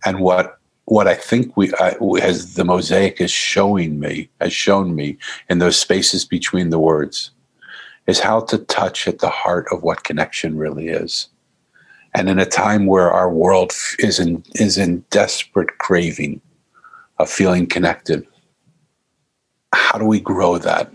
And 0.05 0.19
what 0.19 0.59
what 0.85 1.07
I 1.07 1.15
think 1.15 1.57
we 1.57 1.73
I, 1.79 1.95
as 2.21 2.53
the 2.53 2.63
mosaic 2.63 3.19
is 3.19 3.31
showing 3.31 3.99
me 3.99 4.29
has 4.39 4.53
shown 4.53 4.95
me 4.95 5.17
in 5.49 5.59
those 5.59 5.79
spaces 5.79 6.25
between 6.25 6.69
the 6.69 6.79
words 6.79 7.31
is 8.07 8.19
how 8.19 8.41
to 8.41 8.59
touch 8.59 9.07
at 9.07 9.19
the 9.19 9.29
heart 9.29 9.65
of 9.71 9.81
what 9.81 10.03
connection 10.03 10.57
really 10.57 10.89
is. 10.89 11.27
And 12.13 12.29
in 12.29 12.37
a 12.37 12.45
time 12.45 12.85
where 12.85 13.11
our 13.11 13.31
world 13.31 13.73
is 13.99 14.19
in 14.19 14.43
is 14.53 14.77
in 14.77 15.03
desperate 15.09 15.79
craving 15.79 16.39
of 17.17 17.29
feeling 17.29 17.65
connected, 17.65 18.25
how 19.73 19.97
do 19.97 20.05
we 20.05 20.19
grow 20.19 20.57
that? 20.59 20.91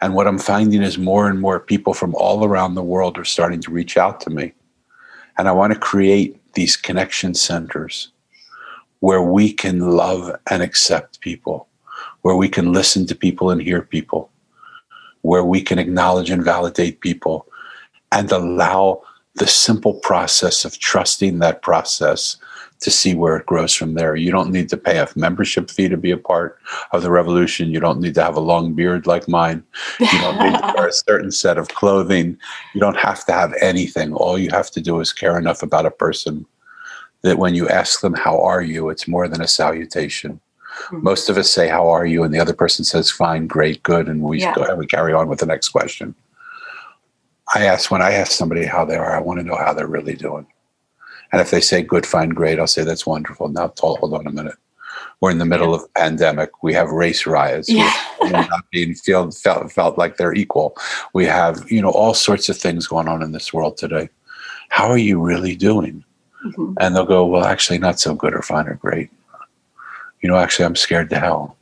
And 0.00 0.14
what 0.14 0.26
I'm 0.26 0.38
finding 0.38 0.82
is 0.82 0.98
more 0.98 1.28
and 1.28 1.40
more 1.40 1.60
people 1.60 1.94
from 1.94 2.14
all 2.14 2.44
around 2.44 2.74
the 2.74 2.82
world 2.82 3.18
are 3.18 3.24
starting 3.24 3.60
to 3.62 3.70
reach 3.70 3.96
out 3.96 4.20
to 4.22 4.30
me. 4.30 4.52
And 5.38 5.48
I 5.48 5.52
want 5.52 5.72
to 5.72 5.78
create 5.78 6.40
these 6.54 6.76
connection 6.76 7.34
centers 7.34 8.12
where 9.06 9.22
we 9.22 9.52
can 9.52 9.78
love 9.78 10.34
and 10.50 10.64
accept 10.64 11.20
people, 11.20 11.68
where 12.22 12.34
we 12.34 12.48
can 12.48 12.72
listen 12.72 13.06
to 13.06 13.14
people 13.14 13.50
and 13.50 13.62
hear 13.62 13.80
people, 13.80 14.32
where 15.20 15.44
we 15.44 15.62
can 15.62 15.78
acknowledge 15.78 16.28
and 16.28 16.42
validate 16.42 17.00
people, 17.00 17.46
and 18.10 18.32
allow 18.32 19.00
the 19.36 19.46
simple 19.46 19.94
process 19.94 20.64
of 20.64 20.80
trusting 20.80 21.38
that 21.38 21.62
process 21.62 22.36
to 22.80 22.90
see 22.90 23.14
where 23.14 23.36
it 23.36 23.46
grows 23.46 23.72
from 23.72 23.94
there. 23.94 24.16
You 24.16 24.32
don't 24.32 24.50
need 24.50 24.68
to 24.70 24.76
pay 24.76 24.98
a 24.98 25.08
membership 25.14 25.70
fee 25.70 25.88
to 25.88 25.96
be 25.96 26.10
a 26.10 26.16
part 26.16 26.58
of 26.90 27.02
the 27.02 27.12
revolution. 27.12 27.70
You 27.70 27.78
don't 27.78 28.00
need 28.00 28.16
to 28.16 28.24
have 28.24 28.36
a 28.36 28.40
long 28.40 28.74
beard 28.74 29.06
like 29.06 29.28
mine. 29.28 29.62
You 30.00 30.18
don't 30.18 30.40
need 30.40 30.58
to 30.58 30.72
wear 30.76 30.88
a 30.88 30.92
certain 30.92 31.30
set 31.30 31.58
of 31.58 31.68
clothing. 31.68 32.36
You 32.74 32.80
don't 32.80 32.98
have 32.98 33.24
to 33.26 33.32
have 33.32 33.54
anything. 33.60 34.14
All 34.14 34.36
you 34.36 34.50
have 34.50 34.72
to 34.72 34.80
do 34.80 34.98
is 34.98 35.12
care 35.12 35.38
enough 35.38 35.62
about 35.62 35.86
a 35.86 35.92
person 35.92 36.44
that 37.22 37.38
when 37.38 37.54
you 37.54 37.68
ask 37.68 38.00
them, 38.00 38.14
How 38.14 38.40
are 38.40 38.62
you? 38.62 38.90
it's 38.90 39.08
more 39.08 39.28
than 39.28 39.40
a 39.40 39.48
salutation. 39.48 40.40
Mm-hmm. 40.86 41.02
Most 41.02 41.28
of 41.28 41.38
us 41.38 41.50
say, 41.50 41.68
How 41.68 41.88
are 41.88 42.06
you? 42.06 42.22
And 42.22 42.32
the 42.32 42.40
other 42.40 42.54
person 42.54 42.84
says, 42.84 43.10
Fine, 43.10 43.46
great, 43.46 43.82
good. 43.82 44.08
And 44.08 44.22
we, 44.22 44.40
yeah. 44.40 44.54
go, 44.54 44.64
and 44.64 44.78
we 44.78 44.86
carry 44.86 45.12
on 45.12 45.28
with 45.28 45.40
the 45.40 45.46
next 45.46 45.68
question. 45.70 46.14
I 47.54 47.64
ask, 47.64 47.90
when 47.90 48.02
I 48.02 48.12
ask 48.12 48.32
somebody 48.32 48.64
how 48.64 48.84
they 48.84 48.96
are, 48.96 49.14
I 49.14 49.20
want 49.20 49.38
to 49.40 49.46
know 49.46 49.56
how 49.56 49.72
they're 49.72 49.86
really 49.86 50.16
doing. 50.16 50.46
And 51.32 51.40
if 51.40 51.50
they 51.50 51.60
say 51.60 51.82
good, 51.82 52.06
fine, 52.06 52.30
great, 52.30 52.58
I'll 52.58 52.66
say 52.66 52.84
that's 52.84 53.06
wonderful. 53.06 53.48
Now, 53.48 53.72
hold 53.78 54.14
on 54.14 54.26
a 54.26 54.32
minute. 54.32 54.56
We're 55.20 55.30
in 55.30 55.38
the 55.38 55.44
middle 55.44 55.70
yeah. 55.70 55.76
of 55.76 55.82
a 55.82 55.98
pandemic. 55.98 56.62
We 56.62 56.74
have 56.74 56.90
race 56.90 57.26
riots. 57.26 57.68
Yeah. 57.68 57.92
We're 58.20 58.30
not 58.30 58.64
being 58.70 58.94
feel, 58.94 59.30
felt, 59.30 59.72
felt 59.72 59.98
like 59.98 60.16
they're 60.16 60.34
equal. 60.34 60.76
We 61.14 61.24
have, 61.26 61.70
you 61.70 61.80
know, 61.80 61.90
all 61.90 62.14
sorts 62.14 62.48
of 62.48 62.56
things 62.56 62.86
going 62.86 63.08
on 63.08 63.22
in 63.22 63.32
this 63.32 63.52
world 63.52 63.76
today. 63.76 64.08
How 64.68 64.88
are 64.88 64.98
you 64.98 65.20
really 65.20 65.56
doing? 65.56 66.04
Mm-hmm. 66.52 66.74
And 66.80 66.94
they'll 66.94 67.06
go, 67.06 67.26
well, 67.26 67.44
actually, 67.44 67.78
not 67.78 68.00
so 68.00 68.14
good 68.14 68.34
or 68.34 68.42
fine 68.42 68.68
or 68.68 68.74
great. 68.74 69.10
You 70.20 70.28
know, 70.28 70.36
actually, 70.36 70.64
I'm 70.64 70.76
scared 70.76 71.10
to 71.10 71.18
hell. 71.18 71.56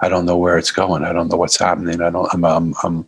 I 0.00 0.08
don't 0.08 0.26
know 0.26 0.36
where 0.36 0.58
it's 0.58 0.70
going. 0.70 1.04
I 1.04 1.12
don't 1.12 1.28
know 1.28 1.36
what's 1.36 1.58
happening. 1.58 2.00
I 2.00 2.10
don't. 2.10 2.32
I'm. 2.32 2.44
I'm. 2.44 2.74
I'm 2.82 3.06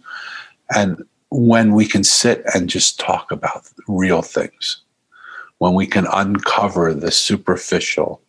and 0.74 1.02
when 1.30 1.72
we 1.74 1.86
can 1.86 2.04
sit 2.04 2.42
and 2.54 2.68
just 2.68 2.98
talk 2.98 3.30
about 3.30 3.68
real 3.86 4.22
things, 4.22 4.82
when 5.58 5.74
we 5.74 5.86
can 5.86 6.06
uncover 6.12 6.94
the 6.94 7.10
superficial 7.10 8.20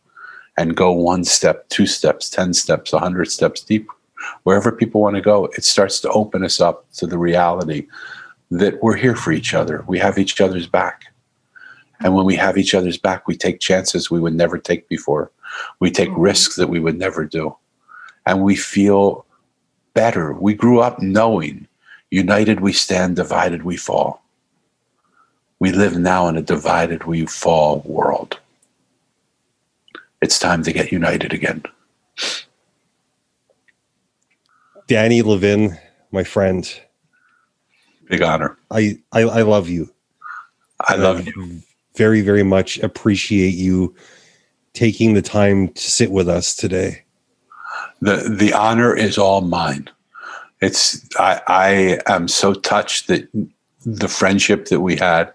and 0.57 0.75
go 0.75 0.91
one 0.91 1.23
step, 1.23 1.67
two 1.69 1.85
steps, 1.85 2.29
10 2.29 2.53
steps, 2.53 2.91
a 2.91 2.97
100 2.97 3.31
steps 3.31 3.61
deep, 3.61 3.87
wherever 4.43 4.71
people 4.71 5.01
want 5.01 5.15
to 5.15 5.21
go, 5.21 5.45
it 5.57 5.63
starts 5.63 6.01
to 6.01 6.09
open 6.09 6.43
us 6.43 6.59
up 6.59 6.85
to 6.93 7.07
the 7.07 7.17
reality 7.17 7.87
that 8.51 8.81
we're 8.83 8.95
here 8.95 9.15
for 9.15 9.31
each 9.31 9.53
other. 9.53 9.85
We 9.87 9.99
have 9.99 10.17
each 10.17 10.41
other's 10.41 10.67
back. 10.67 11.05
And 12.01 12.15
when 12.15 12.25
we 12.25 12.35
have 12.35 12.57
each 12.57 12.73
other's 12.73 12.97
back, 12.97 13.27
we 13.27 13.35
take 13.35 13.59
chances 13.59 14.09
we 14.09 14.19
would 14.19 14.35
never 14.35 14.57
take 14.57 14.87
before. 14.87 15.31
We 15.79 15.91
take 15.91 16.09
mm-hmm. 16.09 16.21
risks 16.21 16.55
that 16.55 16.69
we 16.69 16.79
would 16.79 16.97
never 16.97 17.25
do. 17.25 17.55
And 18.25 18.43
we 18.43 18.55
feel 18.55 19.25
better. 19.93 20.33
We 20.33 20.53
grew 20.53 20.79
up 20.79 21.01
knowing 21.01 21.67
united 22.11 22.61
we 22.61 22.73
stand, 22.73 23.15
divided 23.15 23.63
we 23.63 23.77
fall. 23.77 24.23
We 25.59 25.71
live 25.71 25.97
now 25.97 26.27
in 26.27 26.37
a 26.37 26.41
divided 26.41 27.03
we 27.03 27.25
fall 27.25 27.81
world. 27.85 28.39
It's 30.21 30.39
time 30.39 30.63
to 30.63 30.71
get 30.71 30.91
united 30.91 31.33
again. 31.33 31.63
Danny 34.87 35.21
Levin, 35.21 35.77
my 36.11 36.23
friend. 36.23 36.79
Big 38.09 38.21
honor. 38.21 38.57
I, 38.71 38.99
I, 39.11 39.21
I 39.21 39.41
love 39.41 39.69
you. 39.69 39.93
I 40.79 40.95
love 40.95 41.27
you 41.27 41.61
very, 41.99 42.21
very 42.21 42.43
much 42.43 42.79
appreciate 42.79 43.55
you 43.55 43.93
taking 44.73 45.15
the 45.15 45.21
time 45.21 45.67
to 45.67 45.81
sit 45.81 46.11
with 46.11 46.29
us 46.29 46.55
today. 46.55 47.03
The 47.99 48.15
the 48.41 48.53
honor 48.53 48.95
is 48.95 49.17
all 49.17 49.41
mine. 49.41 49.89
It's 50.61 51.05
I, 51.17 51.41
I 51.47 51.99
am 52.15 52.29
so 52.29 52.53
touched 52.53 53.07
that 53.07 53.27
the 53.85 54.07
friendship 54.07 54.69
that 54.69 54.79
we 54.79 54.95
had 54.95 55.33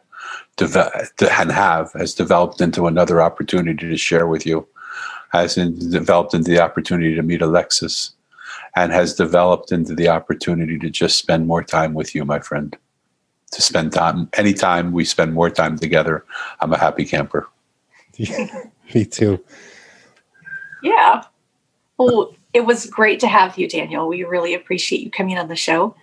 develop, 0.56 0.94
and 1.38 1.52
have 1.52 1.92
has 1.92 2.14
developed 2.14 2.62
into 2.62 2.86
another 2.86 3.20
opportunity 3.20 3.86
to 3.86 3.98
share 3.98 4.26
with 4.26 4.46
you, 4.46 4.66
has 5.32 5.56
developed 5.56 6.32
into 6.32 6.50
the 6.50 6.60
opportunity 6.60 7.14
to 7.14 7.22
meet 7.22 7.42
Alexis, 7.42 8.14
and 8.74 8.90
has 8.90 9.14
developed 9.14 9.70
into 9.70 9.94
the 9.94 10.08
opportunity 10.08 10.78
to 10.78 10.88
just 10.88 11.18
spend 11.18 11.46
more 11.46 11.62
time 11.62 11.92
with 11.92 12.14
you, 12.14 12.24
my 12.24 12.40
friend 12.40 12.74
to 13.54 13.62
spend 13.62 13.92
time. 13.92 14.28
Anytime 14.34 14.92
we 14.92 15.04
spend 15.04 15.32
more 15.32 15.50
time 15.50 15.78
together, 15.78 16.24
I'm 16.60 16.72
a 16.72 16.78
happy 16.78 17.04
camper. 17.04 17.48
Me 18.94 19.04
too. 19.04 19.42
Yeah. 20.82 21.24
Well, 21.98 22.34
it 22.52 22.66
was 22.66 22.86
great 22.86 23.20
to 23.20 23.28
have 23.28 23.58
you, 23.58 23.68
Daniel. 23.68 24.08
We 24.08 24.24
really 24.24 24.54
appreciate 24.54 25.00
you 25.00 25.10
coming 25.10 25.38
on 25.38 25.48
the 25.48 25.56
show. 25.56 25.96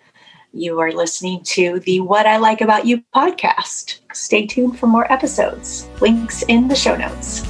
You 0.54 0.80
are 0.80 0.92
listening 0.92 1.44
to 1.44 1.80
the 1.80 2.02
What 2.02 2.26
I 2.26 2.38
Like 2.38 2.60
About 2.60 2.86
You 2.86 3.04
podcast. 3.16 4.00
Stay 4.12 4.46
tuned 4.46 4.78
for 4.78 4.88
more 4.88 5.12
episodes. 5.12 5.88
Links 6.02 6.44
in 6.44 6.68
the 6.68 6.76
show 6.76 6.96
notes. 6.96 7.46